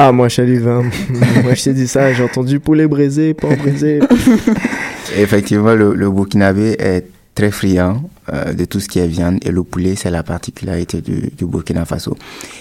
Ah, 0.00 0.12
moi, 0.12 0.28
je 0.28 0.36
salue, 0.36 0.64
hein. 0.64 0.82
Moi, 1.42 1.54
je 1.54 1.64
t'ai 1.64 1.72
dit 1.72 1.88
ça, 1.88 2.12
j'ai 2.12 2.22
entendu 2.22 2.60
poulet 2.60 2.86
braisé, 2.86 3.34
porc 3.34 3.56
braisé. 3.56 3.98
Effectivement, 5.16 5.74
le, 5.74 5.92
le 5.94 6.10
Burkinabé 6.10 6.76
est 6.78 7.04
très 7.38 7.52
friand 7.52 8.02
euh, 8.32 8.52
de 8.52 8.64
tout 8.64 8.80
ce 8.80 8.88
qui 8.88 8.98
est 8.98 9.06
viande 9.06 9.38
et 9.46 9.50
le 9.52 9.62
poulet, 9.62 9.94
c'est 9.94 10.10
la 10.10 10.24
particularité 10.24 11.00
du, 11.00 11.30
du 11.38 11.46
Burkina 11.46 11.84
Faso. 11.84 12.16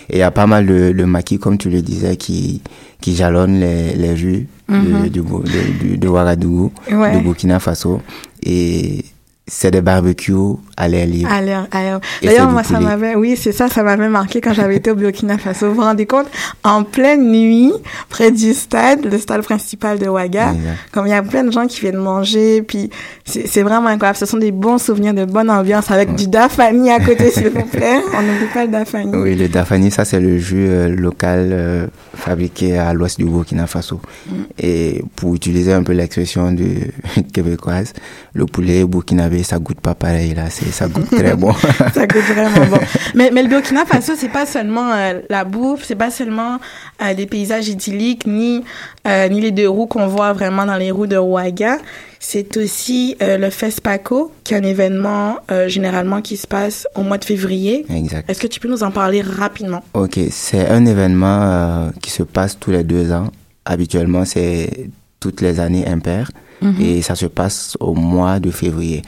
Et 0.07 0.17
il 0.17 0.19
y 0.19 0.21
a 0.21 0.29
pas 0.29 0.45
mal 0.45 0.67
de, 0.67 0.91
de 0.91 1.03
maquis, 1.03 1.39
comme 1.39 1.57
tu 1.57 1.71
le 1.71 1.81
disais, 1.81 2.15
qui, 2.15 2.61
qui 3.01 3.15
jalonnent 3.15 3.59
les, 3.59 3.95
les 3.95 4.13
rues 4.13 4.47
de, 4.69 4.75
Mhm. 4.75 5.09
de, 5.09 5.95
de 5.95 6.07
Ouagadougou, 6.07 6.71
Ouais. 6.91 7.17
du 7.17 7.23
Burkina 7.23 7.59
Faso. 7.59 8.01
Et 8.43 9.03
c'est 9.47 9.71
des 9.71 9.81
barbecues 9.81 10.33
à 10.75 10.89
l'air 10.89 11.07
libre. 11.07 11.31
À 11.31 11.41
l'air, 11.41 11.67
à 11.71 11.81
l'air. 11.81 11.99
Et 12.21 12.27
D'ailleurs, 12.27 12.49
moi, 12.49 12.63
ça 12.63 12.79
m'avait, 12.81 13.15
oui, 13.15 13.37
c'est 13.37 13.53
ça, 13.53 13.69
ça 13.69 13.81
m'avait 13.81 14.09
marqué 14.09 14.41
quand 14.41 14.53
j'avais 14.53 14.75
été 14.75 14.91
au 14.91 14.95
Burkina 14.95 15.37
Faso. 15.37 15.69
Vous 15.69 15.75
vous 15.75 15.81
rendez 15.81 16.05
compte, 16.05 16.27
en 16.63 16.83
pleine 16.83 17.31
nuit, 17.31 17.71
près 18.09 18.31
du 18.31 18.53
stade, 18.53 19.05
le 19.05 19.17
stade 19.17 19.41
principal 19.43 19.99
de 19.99 20.07
Ouaga, 20.07 20.53
comme 20.91 21.07
il 21.07 21.11
y 21.11 21.13
a 21.13 21.23
plein 21.23 21.45
de 21.45 21.51
gens 21.51 21.65
qui 21.65 21.79
viennent 21.79 21.97
manger, 21.97 22.61
puis 22.61 22.89
c'est 23.25 23.63
vraiment 23.63 23.87
incroyable. 23.87 24.17
Ce 24.17 24.25
sont 24.25 24.37
des 24.37 24.51
bons 24.51 24.77
souvenirs 24.79 25.13
de 25.13 25.23
bonne 25.23 25.49
ambiance 25.49 25.91
avec 25.91 26.13
du 26.15 26.27
Dafani 26.27 26.91
à 26.91 26.99
côté, 26.99 27.31
s'il 27.31 27.49
vous 27.49 27.65
plaît. 27.65 28.01
On 28.13 28.21
n'oublie 28.21 28.53
pas 28.53 28.65
le 28.65 28.71
Dafani. 28.71 29.15
Oui, 29.15 29.35
le 29.35 29.47
Dafani, 29.47 29.91
ça 29.91 30.03
c'est 30.03 30.19
le 30.19 30.37
jus 30.37 30.67
euh, 30.67 30.89
local 30.89 31.49
euh, 31.53 31.87
fabriqué 32.15 32.77
à 32.77 32.93
l'ouest 32.93 33.17
du 33.17 33.25
Burkina 33.25 33.65
Faso. 33.65 34.01
Mm. 34.27 34.33
Et 34.59 35.03
pour 35.15 35.33
utiliser 35.35 35.71
un 35.71 35.83
peu 35.83 35.93
l'expression 35.93 36.51
du 36.51 36.91
québécoise, 37.33 37.93
le 38.33 38.45
poulet 38.45 38.83
burkinabé, 38.83 39.36
ça 39.43 39.59
goûte 39.59 39.79
pas 39.81 39.95
pareil 39.95 40.33
là, 40.33 40.49
c'est 40.49 40.71
ça 40.71 40.87
goûte 40.87 41.09
très 41.09 41.35
bon. 41.35 41.53
ça 41.93 42.07
coûte 42.07 42.21
vraiment 42.33 42.65
bon. 42.69 42.79
Mais, 43.15 43.31
mais 43.33 43.41
le 43.43 43.49
Burkina 43.49 43.85
Faso, 43.85 44.13
c'est 44.15 44.29
pas 44.29 44.45
seulement 44.45 44.91
euh, 44.93 45.21
la 45.29 45.43
bouffe, 45.43 45.83
c'est 45.83 45.95
pas 45.95 46.11
seulement 46.11 46.59
euh, 47.01 47.13
des 47.13 47.25
paysages 47.25 47.67
idylliques, 47.67 48.27
ni 48.27 48.63
euh, 49.07 49.27
ni 49.29 49.41
les 49.41 49.51
deux 49.51 49.67
roues 49.69 49.87
qu'on 49.87 50.07
voit 50.07 50.33
vraiment 50.33 50.65
dans 50.65 50.75
les 50.77 50.91
roues 50.91 51.07
de 51.07 51.17
Ouaga. 51.17 51.77
C'est 52.19 52.57
aussi 52.57 53.15
euh, 53.21 53.37
le 53.37 53.49
FESPACO, 53.49 54.31
qui 54.43 54.53
est 54.53 54.57
un 54.57 54.63
événement 54.63 55.37
généralement 55.67 56.21
qui 56.21 56.35
se 56.37 56.47
passe 56.47 56.87
au 56.95 57.01
mois 57.01 57.17
de 57.17 57.25
février. 57.25 57.85
exact. 57.89 58.29
Est-ce 58.29 58.41
que 58.41 58.47
tu 58.47 58.59
peux 58.59 58.67
nous 58.67 58.83
en 58.83 58.91
parler 58.91 59.21
rapidement? 59.21 59.83
Ok, 59.93 60.19
c'est 60.31 60.67
un 60.67 60.85
événement 60.85 61.91
qui 62.01 62.11
se 62.11 62.23
passe 62.23 62.57
tous 62.59 62.71
les 62.71 62.83
deux 62.83 63.11
ans. 63.11 63.29
Habituellement, 63.65 64.25
c'est 64.25 64.89
toutes 65.19 65.41
les 65.41 65.59
années 65.59 65.87
impaires 65.87 66.31
et 66.79 67.01
ça 67.01 67.15
se 67.15 67.25
passe 67.25 67.77
au 67.79 67.93
mois 67.93 68.39
de 68.39 68.51
février. 68.51 69.01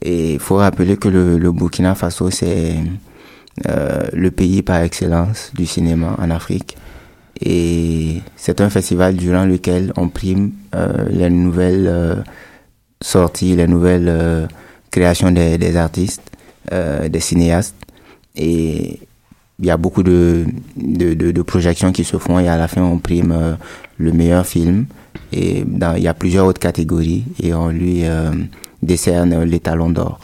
Et 0.00 0.34
il 0.34 0.38
faut 0.38 0.56
rappeler 0.56 0.96
que 0.96 1.08
le, 1.08 1.52
Burkina 1.52 1.94
Faso, 1.94 2.30
c'est 2.30 2.76
euh, 3.68 4.02
le 4.12 4.30
pays 4.30 4.62
par 4.62 4.80
excellence 4.82 5.52
du 5.54 5.66
cinéma 5.66 6.16
en 6.18 6.30
Afrique. 6.30 6.76
Et 7.44 8.20
c'est 8.36 8.60
un 8.60 8.70
festival 8.70 9.16
durant 9.16 9.44
lequel 9.44 9.92
on 9.96 10.08
prime 10.08 10.52
euh, 10.74 11.08
les 11.10 11.28
nouvelles 11.28 11.86
euh, 11.88 12.14
sorties, 13.00 13.56
les 13.56 13.66
nouvelles 13.66 14.48
créations 14.90 15.30
des, 15.30 15.76
artistes, 15.76 16.30
des 16.70 17.20
cinéastes. 17.20 17.74
Et 18.36 19.00
il 19.58 19.66
y 19.66 19.70
a 19.70 19.76
beaucoup 19.76 20.02
de, 20.02 20.46
projections 21.46 21.92
qui 21.92 22.04
se 22.04 22.16
font 22.16 22.38
et 22.38 22.48
à 22.48 22.56
la 22.56 22.68
fin 22.68 22.82
on 22.82 22.98
prime 22.98 23.56
le 23.98 24.12
meilleur 24.12 24.46
film. 24.46 24.86
Et 25.32 25.64
il 25.96 26.02
y 26.02 26.08
a 26.08 26.14
plusieurs 26.14 26.46
autres 26.46 26.60
catégories 26.60 27.24
et 27.42 27.54
on 27.54 27.68
lui 27.68 28.04
euh, 28.04 28.30
décerne 28.82 29.44
l'étalon 29.44 29.90
d'or. 29.90 30.20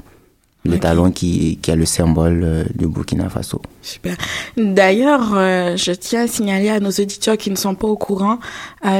L'étalon 0.64 1.10
qui, 1.12 1.58
qui 1.62 1.70
est 1.70 1.76
le 1.76 1.86
symbole 1.86 2.42
euh, 2.44 2.64
du 2.74 2.86
Burkina 2.88 3.30
Faso. 3.30 3.62
Super. 3.80 4.16
D'ailleurs, 4.58 5.30
euh, 5.34 5.76
je 5.78 5.92
tiens 5.92 6.24
à 6.24 6.26
signaler 6.26 6.68
à 6.68 6.78
nos 6.78 6.90
auditeurs 6.90 7.38
qui 7.38 7.50
ne 7.50 7.56
sont 7.56 7.74
pas 7.74 7.86
au 7.86 7.96
courant, 7.96 8.38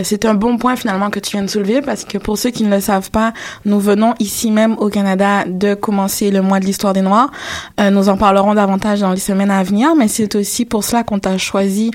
c'est 0.03 0.25
un 0.25 0.33
bon 0.33 0.57
point 0.57 0.77
finalement 0.77 1.11
que 1.11 1.21
tu 1.21 1.33
viens 1.33 1.43
de 1.43 1.51
soulever 1.51 1.83
parce 1.83 2.05
que 2.05 2.17
pour 2.17 2.39
ceux 2.39 2.51
qui 2.51 2.65
ne 2.65 2.75
le 2.75 2.81
savent 2.81 3.11
pas, 3.11 3.35
nous 3.67 3.81
venons 3.81 4.15
ici 4.19 4.51
même 4.51 4.77
au 4.79 4.89
Canada 4.89 5.45
de 5.47 5.75
commencer 5.75 6.31
le 6.31 6.41
mois 6.41 6.59
de 6.59 6.65
l'histoire 6.65 6.95
des 6.95 7.03
Noirs. 7.03 7.31
Nous 7.79 8.09
en 8.09 8.17
parlerons 8.17 8.55
davantage 8.55 9.01
dans 9.01 9.13
les 9.13 9.21
semaines 9.21 9.51
à 9.51 9.63
venir, 9.63 9.95
mais 9.95 10.09
c'est 10.09 10.35
aussi 10.37 10.65
pour 10.65 10.85
cela 10.85 11.05
qu'on 11.05 11.19
t'a 11.19 11.37
choisi, 11.37 11.91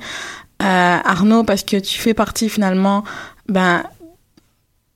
Arnaud, 0.59 1.43
parce 1.43 1.63
que 1.63 1.77
tu 1.77 1.99
fais 1.99 2.13
partie 2.13 2.47
finalement, 2.47 3.03
ben 3.49 3.83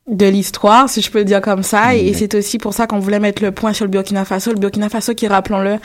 de 0.07 0.25
l'histoire, 0.25 0.87
si 0.87 1.01
je 1.01 1.11
peux 1.11 1.19
le 1.19 1.25
dire 1.25 1.41
comme 1.41 1.63
ça, 1.63 1.93
et 1.93 2.13
c'est 2.13 2.33
aussi 2.33 2.57
pour 2.57 2.73
ça 2.73 2.87
qu'on 2.87 2.99
voulait 2.99 3.19
mettre 3.19 3.43
le 3.43 3.51
point 3.51 3.73
sur 3.73 3.83
le 3.83 3.91
Burkina 3.91 4.23
Faso. 4.23 4.51
Le 4.51 4.57
Burkina 4.57 4.87
Faso, 4.87 5.13
qui, 5.13 5.27
rappelons-le, 5.27 5.79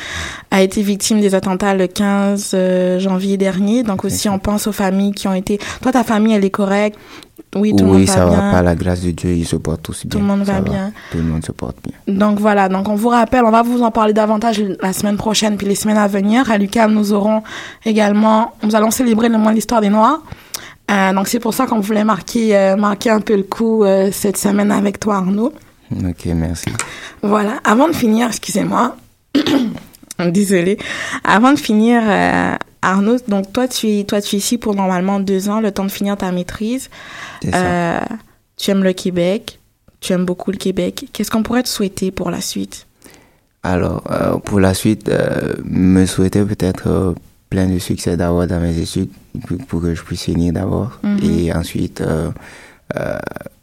a 0.53 0.63
été 0.63 0.81
victime 0.81 1.21
des 1.21 1.35
attentats 1.35 1.75
le 1.75 1.89
15 1.89 2.53
euh, 2.55 3.01
janvier 3.01 3.37
dernier. 3.37 3.83
Donc 3.83 4.05
aussi, 4.05 4.29
on 4.29 4.39
pense 4.39 4.69
aux 4.69 4.73
familles 4.73 5.11
qui 5.13 5.27
ont 5.27 5.35
été... 5.35 5.59
Toi, 5.81 5.91
ta 5.91 6.05
famille, 6.05 6.35
elle 6.35 6.45
est 6.45 6.51
correcte? 6.51 6.97
Oui, 7.57 7.75
tout 7.77 7.85
le 7.85 7.91
oui, 7.91 7.99
monde 7.99 8.09
ça 8.09 8.25
va 8.25 8.31
va 8.31 8.41
bien. 8.41 8.51
pas, 8.53 8.63
la 8.63 8.75
grâce 8.77 9.03
de 9.03 9.11
Dieu, 9.11 9.33
ils 9.33 9.47
se 9.47 9.57
portent 9.57 9.83
tous 9.83 10.07
bien. 10.07 10.21
le 10.21 10.25
monde 10.25 10.47
Ça 10.47 10.53
va 10.53 10.61
bien. 10.61 10.93
Tout 11.11 11.19
le 11.19 11.25
monde 11.25 11.45
se 11.45 11.53
porte 11.53 11.77
bien. 11.83 12.15
Donc 12.15 12.39
voilà, 12.39 12.69
donc 12.69 12.89
on 12.89 12.95
vous 12.95 13.09
rappelle, 13.09 13.45
on 13.45 13.51
va 13.51 13.63
vous 13.63 13.83
en 13.83 13.91
parler 13.91 14.15
davantage 14.15 14.63
la 14.81 14.93
semaine 14.93 15.17
prochaine 15.17 15.57
puis 15.57 15.67
les 15.67 15.75
semaines 15.75 15.99
à 15.99 16.07
venir. 16.07 16.51
À 16.51 16.57
l'UQAM, 16.57 16.95
nous 16.95 17.13
aurons 17.13 17.43
également, 17.85 18.53
nous 18.63 18.75
allons 18.75 18.91
célébrer 18.91 19.29
le 19.29 19.37
mois 19.37 19.51
de 19.51 19.57
l'histoire 19.57 19.81
des 19.81 19.91
Noirs. 19.91 20.23
Euh, 20.93 21.13
donc 21.13 21.29
c'est 21.29 21.41
pour 21.41 21.55
ça 21.55 21.67
qu'on 21.67 21.81
voulait 21.81 22.05
marquer, 22.05 22.57
euh, 22.57 22.77
marquer 22.77 23.11
un 23.11 23.21
peu 23.21 23.37
le 23.37 23.45
coup 23.45 23.85
euh, 23.85 24.11
cette 24.13 24.37
semaine 24.37 24.71
avec 24.71 25.01
toi, 25.01 25.17
Arnaud. 25.17 25.53
Ok, 25.93 26.27
merci. 26.27 26.67
Voilà, 27.23 27.61
avant 27.65 27.89
de 27.89 27.93
finir, 27.93 28.29
excusez-moi, 28.29 28.97
désolée, 30.19 30.79
avant 31.25 31.53
de 31.53 31.59
finir, 31.59 32.03
Arnaud, 32.81 33.19
donc 33.29 33.53
toi 33.53 33.69
tu 33.69 33.89
es, 33.89 34.05
toi 34.05 34.21
tu 34.21 34.37
es 34.37 34.39
ici 34.39 34.59
pour 34.59 34.75
normalement 34.75 35.21
deux 35.21 35.49
ans, 35.49 35.61
le 35.61 35.71
temps 35.71 35.85
de 35.85 35.91
finir 35.91 36.17
ta 36.17 36.33
maîtrise. 36.33 36.91
Ça. 37.51 38.01
Tu 38.57 38.71
aimes 38.71 38.85
le 38.85 38.93
Québec, 38.93 39.61
tu 40.01 40.13
aimes 40.13 40.25
beaucoup 40.25 40.51
le 40.51 40.57
Québec. 40.57 41.07
Qu'est-ce 41.13 41.31
qu'on 41.31 41.43
pourrait 41.43 41.63
te 41.63 41.69
souhaiter 41.69 42.11
pour 42.11 42.31
la 42.31 42.41
suite? 42.41 42.87
Alors, 43.63 44.03
pour 44.45 44.61
la 44.61 44.75
suite, 44.75 45.11
me 45.65 46.07
souhaiter 46.07 46.43
peut-être 46.43 47.15
plein 47.53 47.67
de 47.67 47.79
succès 47.79 48.17
d'abord 48.17 48.47
dans 48.47 48.61
mes 48.61 48.77
études 48.85 49.11
pour, 49.69 49.81
que 49.83 49.95
je 49.95 50.03
puisse 50.09 50.25
finir 50.31 50.51
d'abord 50.59 50.91
Mhm. 51.03 51.19
et 51.31 51.53
ensuite 51.61 52.01
euh, 52.01 52.31
euh, 52.97 53.19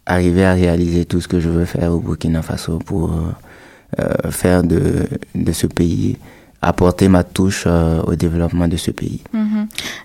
arriver 0.05 0.45
à 0.45 0.53
réaliser 0.53 1.05
tout 1.11 1.19
ce 1.23 1.27
que 1.31 1.39
je 1.39 1.49
veux 1.49 1.65
faire 1.75 1.89
au 1.95 1.99
Burkina 1.99 2.41
Faso 2.49 2.77
pour 2.89 3.05
euh, 3.11 4.31
faire 4.41 4.61
de, 4.63 4.83
de 5.33 5.51
ce 5.61 5.65
pays, 5.79 6.17
apporter 6.61 7.07
ma 7.09 7.23
touche 7.23 7.65
au 8.09 8.13
développement 8.15 8.67
de 8.67 8.77
ce 8.77 8.91
pays. 8.91 9.21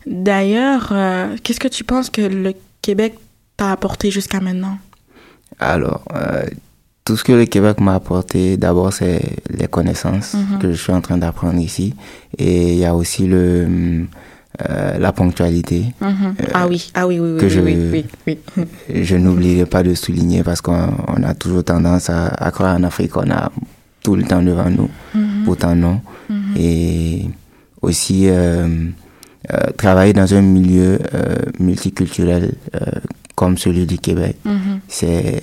D'ailleurs, 0.07 0.89
euh, 0.93 1.37
qu'est-ce 1.43 1.61
que 1.61 1.69
tu 1.79 1.85
penses 1.85 2.09
que 2.11 2.23
le 2.23 2.53
Québec 2.81 3.13
t'a 3.59 3.71
apporté 3.73 4.11
jusqu'à 4.11 4.41
maintenant? 4.41 4.79
Alors, 5.59 6.03
tout 7.05 7.17
ce 7.19 7.25
que 7.25 7.33
le 7.33 7.45
Québec 7.45 7.81
m'a 7.81 7.95
apporté, 7.97 8.57
d'abord, 8.57 8.93
c'est 8.93 9.21
les 9.51 9.67
connaissances 9.69 10.35
Mhm. 10.35 10.59
que 10.59 10.73
je 10.73 10.77
suis 10.77 10.93
en 10.93 11.03
train 11.03 11.19
d'apprendre 11.19 11.61
ici. 11.61 11.95
Et 12.39 12.73
il 12.73 12.79
y 12.79 12.85
a 12.87 12.95
aussi 12.95 13.27
le, 13.27 14.07
euh, 14.69 14.99
la 14.99 15.13
ponctualité. 15.13 15.85
Ah 16.55 16.67
oui, 16.67 16.91
ah 16.95 17.07
oui, 17.07 17.19
oui, 17.19 17.33
oui, 17.35 17.39
que 17.41 17.45
oui, 17.45 17.51
je- 17.51 17.61
oui, 17.61 18.05
oui, 18.27 18.39
oui. 18.57 18.65
Je 19.03 19.17
n'oublierai 19.17 19.67
pas 19.67 19.83
de 19.83 19.93
souligner 19.95 20.43
parce 20.43 20.63
qu'on 20.63 20.89
on 21.09 21.23
a 21.25 21.35
toujours 21.35 21.63
tendance 21.65 22.09
à, 22.09 22.29
à 22.29 22.51
croire 22.51 22.75
en 22.77 22.83
Afrique 22.85 23.11
qu'on 23.13 23.31
a 23.31 23.51
tout 24.03 24.17
le 24.17 24.23
temps 24.25 24.43
devant 24.43 24.71
nous. 24.71 24.89
Pourtant, 25.45 25.75
non. 25.75 26.01
Et 26.57 27.25
aussi, 27.83 28.29
euh, 28.29 28.67
euh, 29.53 29.59
travailler 29.77 30.15
dans 30.15 30.33
un 30.33 30.41
milieu 30.41 30.99
euh, 31.15 31.35
multiculturel 31.61 32.55
euh, 32.75 32.81
comme 33.35 33.59
celui 33.59 33.87
du 33.87 33.99
Québec, 33.99 34.37
Mhm. 34.45 34.81
c'est 34.89 35.43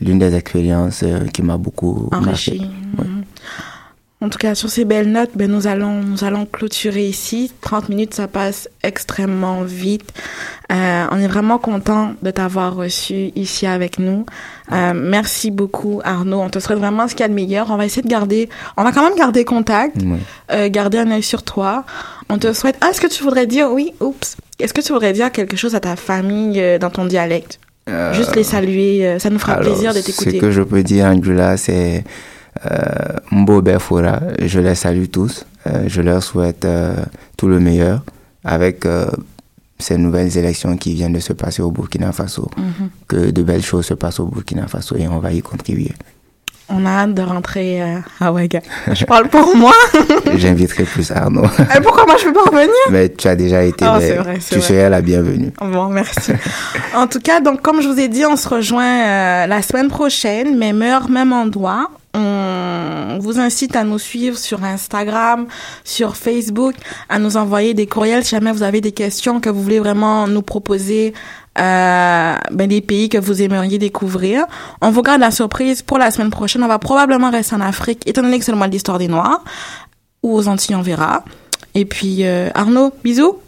l'une 0.00 0.18
des 0.18 0.34
expériences 0.34 1.02
euh, 1.02 1.26
qui 1.26 1.42
m'a 1.42 1.56
beaucoup 1.56 2.08
marqué. 2.20 2.60
Ouais. 2.98 3.06
En 4.22 4.28
tout 4.28 4.38
cas, 4.38 4.54
sur 4.54 4.70
ces 4.70 4.84
belles 4.84 5.10
notes, 5.10 5.30
ben, 5.34 5.50
nous 5.50 5.66
allons, 5.66 6.00
nous 6.00 6.22
allons 6.22 6.46
clôturer 6.46 7.08
ici. 7.08 7.50
30 7.60 7.88
minutes, 7.88 8.14
ça 8.14 8.28
passe 8.28 8.68
extrêmement 8.84 9.62
vite. 9.62 10.08
Euh, 10.70 11.04
on 11.10 11.18
est 11.18 11.26
vraiment 11.26 11.58
content 11.58 12.12
de 12.22 12.30
t'avoir 12.30 12.76
reçu 12.76 13.32
ici 13.34 13.66
avec 13.66 13.98
nous. 13.98 14.24
Euh, 14.70 14.92
merci 14.94 15.50
beaucoup, 15.50 16.00
Arnaud. 16.04 16.40
On 16.40 16.50
te 16.50 16.60
souhaite 16.60 16.78
vraiment 16.78 17.08
ce 17.08 17.14
qu'il 17.14 17.22
y 17.22 17.24
a 17.24 17.28
de 17.28 17.34
meilleur. 17.34 17.72
On 17.72 17.76
va 17.76 17.84
essayer 17.84 18.02
de 18.02 18.08
garder, 18.08 18.48
on 18.76 18.84
va 18.84 18.92
quand 18.92 19.02
même 19.02 19.18
garder 19.18 19.44
contact, 19.44 19.96
euh, 20.52 20.68
garder 20.68 20.98
un 20.98 21.10
œil 21.10 21.24
sur 21.24 21.42
toi. 21.42 21.84
On 22.28 22.38
te 22.38 22.52
souhaite, 22.52 22.76
ah, 22.80 22.90
est-ce 22.90 23.00
que 23.00 23.08
tu 23.08 23.24
voudrais 23.24 23.48
dire, 23.48 23.72
oui, 23.72 23.92
oups, 23.98 24.36
est-ce 24.60 24.72
que 24.72 24.80
tu 24.82 24.92
voudrais 24.92 25.12
dire 25.12 25.32
quelque 25.32 25.56
chose 25.56 25.74
à 25.74 25.80
ta 25.80 25.96
famille 25.96 26.78
dans 26.78 26.90
ton 26.90 27.06
dialecte? 27.06 27.58
Juste 28.12 28.36
les 28.36 28.44
saluer, 28.44 29.18
ça 29.18 29.30
nous 29.30 29.40
fera 29.40 29.54
alors, 29.54 29.64
plaisir 29.64 29.92
de 29.92 29.98
Ce 29.98 30.06
t'écouter. 30.06 30.38
que 30.38 30.52
je 30.52 30.62
peux 30.62 30.84
dire, 30.84 31.06
Angela, 31.06 31.56
c'est 31.56 32.04
Mbo 33.30 33.62
Befora. 33.62 34.20
Je 34.40 34.60
les 34.60 34.74
salue 34.74 35.06
tous. 35.06 35.44
Euh, 35.66 35.84
je 35.86 36.00
leur 36.02 36.22
souhaite 36.22 36.64
euh, 36.64 36.96
tout 37.36 37.48
le 37.48 37.60
meilleur 37.60 38.02
avec 38.44 38.84
euh, 38.86 39.06
ces 39.78 39.96
nouvelles 39.96 40.36
élections 40.36 40.76
qui 40.76 40.94
viennent 40.94 41.12
de 41.12 41.20
se 41.20 41.32
passer 41.32 41.62
au 41.62 41.70
Burkina 41.70 42.12
Faso. 42.12 42.50
Mhm. 42.56 42.88
Que 43.06 43.30
de 43.30 43.42
belles 43.42 43.62
choses 43.62 43.86
se 43.86 43.94
passent 43.94 44.20
au 44.20 44.26
Burkina 44.26 44.66
Faso 44.66 44.96
et 44.96 45.06
on 45.08 45.18
va 45.18 45.32
y 45.32 45.40
contribuer. 45.40 45.92
On 46.68 46.86
a 46.86 46.90
hâte 46.90 47.14
de 47.14 47.22
rentrer 47.22 47.82
euh, 47.82 47.98
à 48.20 48.32
Ouaga. 48.32 48.60
Je 48.92 49.04
parle 49.04 49.28
pour 49.28 49.56
moi. 49.56 49.74
J'inviterai 50.34 50.84
plus 50.84 51.10
Arnaud. 51.10 51.44
Et 51.44 51.80
pourquoi 51.80 52.06
moi 52.06 52.16
je 52.18 52.24
peux 52.24 52.32
pas 52.32 52.44
revenir? 52.44 52.72
Mais 52.90 53.08
tu 53.08 53.28
as 53.28 53.36
déjà 53.36 53.62
été. 53.64 53.84
C'est 54.00 54.16
vrai, 54.16 54.38
tu 54.38 54.54
vrai. 54.54 54.60
serais 54.60 54.90
la 54.90 55.02
bienvenue. 55.02 55.52
Bon, 55.60 55.88
merci. 55.88 56.32
en 56.94 57.06
tout 57.06 57.20
cas, 57.20 57.40
donc 57.40 57.60
comme 57.60 57.82
je 57.82 57.88
vous 57.88 57.98
ai 57.98 58.08
dit, 58.08 58.24
on 58.24 58.36
se 58.36 58.48
rejoint 58.48 58.84
euh, 59.04 59.46
la 59.46 59.62
semaine 59.62 59.88
prochaine, 59.88 60.56
même 60.56 60.82
heure, 60.82 61.10
même 61.10 61.32
endroit. 61.32 61.90
On 62.14 63.18
vous 63.20 63.38
incite 63.38 63.74
à 63.74 63.84
nous 63.84 63.98
suivre 63.98 64.36
sur 64.36 64.62
Instagram, 64.64 65.46
sur 65.84 66.16
Facebook, 66.16 66.74
à 67.08 67.18
nous 67.18 67.38
envoyer 67.38 67.72
des 67.72 67.86
courriels 67.86 68.22
si 68.22 68.30
jamais 68.30 68.52
vous 68.52 68.62
avez 68.62 68.82
des 68.82 68.92
questions 68.92 69.40
que 69.40 69.48
vous 69.48 69.62
voulez 69.62 69.78
vraiment 69.78 70.26
nous 70.28 70.42
proposer 70.42 71.14
euh, 71.58 72.34
ben, 72.50 72.66
des 72.68 72.80
pays 72.80 73.08
que 73.08 73.18
vous 73.18 73.42
aimeriez 73.42 73.78
découvrir. 73.78 74.44
On 74.80 74.90
vous 74.90 75.02
garde 75.02 75.20
la 75.20 75.30
surprise 75.30 75.82
pour 75.82 75.98
la 75.98 76.10
semaine 76.10 76.30
prochaine. 76.30 76.62
On 76.62 76.68
va 76.68 76.78
probablement 76.78 77.30
rester 77.30 77.54
en 77.54 77.60
Afrique, 77.60 78.06
étant 78.06 78.22
donné 78.22 78.38
que 78.38 78.44
c'est 78.44 78.52
le 78.52 78.58
mois 78.58 78.68
de 78.68 78.72
l'histoire 78.72 78.98
des 78.98 79.08
Noirs. 79.08 79.44
Ou 80.22 80.34
aux 80.34 80.48
Antilles, 80.48 80.76
on 80.76 80.82
verra. 80.82 81.24
Et 81.74 81.84
puis, 81.84 82.24
euh, 82.24 82.48
Arnaud, 82.54 82.92
bisous. 83.02 83.38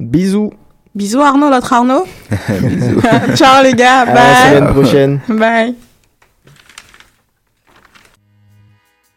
Bisous. 0.00 0.52
Bisous 0.94 1.20
Arnaud, 1.20 1.50
l'autre 1.50 1.72
Arnaud. 1.72 2.04
Bisous. 2.48 3.00
Ciao 3.36 3.62
les 3.62 3.74
gars, 3.74 4.00
À 4.00 4.04
la 4.06 4.12
bye. 4.14 4.56
semaine 4.56 4.72
prochaine. 4.72 5.20
Bye. 5.28 5.74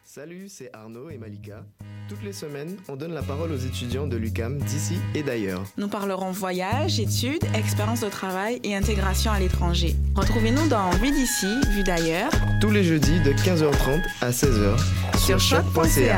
Salut, 0.04 0.48
c'est 0.50 0.70
Arnaud 0.74 1.10
et 1.12 1.18
Malika. 1.18 1.64
Toutes 2.08 2.24
les 2.24 2.32
semaines, 2.32 2.78
on 2.88 2.96
donne 2.96 3.14
la 3.14 3.22
parole 3.22 3.52
aux 3.52 3.58
étudiants 3.58 4.08
de 4.08 4.16
l'UCAM 4.16 4.60
d'ici 4.60 4.98
et 5.14 5.24
d'ailleurs. 5.24 5.64
Nous 5.78 5.90
parlerons 5.90 6.32
voyage, 6.32 7.02
études, 7.02 7.44
expérience 7.54 8.00
de 8.00 8.08
travail 8.08 8.62
et 8.64 8.76
intégration 8.76 9.32
à 9.32 9.40
l'étranger. 9.40 9.94
Retrouvez-nous 10.16 10.70
dans 10.70 10.90
Vue 10.92 11.12
d'ici, 11.12 11.54
Vue 11.72 11.84
d'ailleurs. 11.84 12.32
Tous 12.62 12.72
les 12.72 12.86
jeudis 12.86 13.20
de 13.24 13.34
15h30 13.34 14.02
à 14.22 14.30
16h 14.30 14.78
sur, 15.18 15.40
sur 15.40 15.40
choc.ca. 15.40 16.18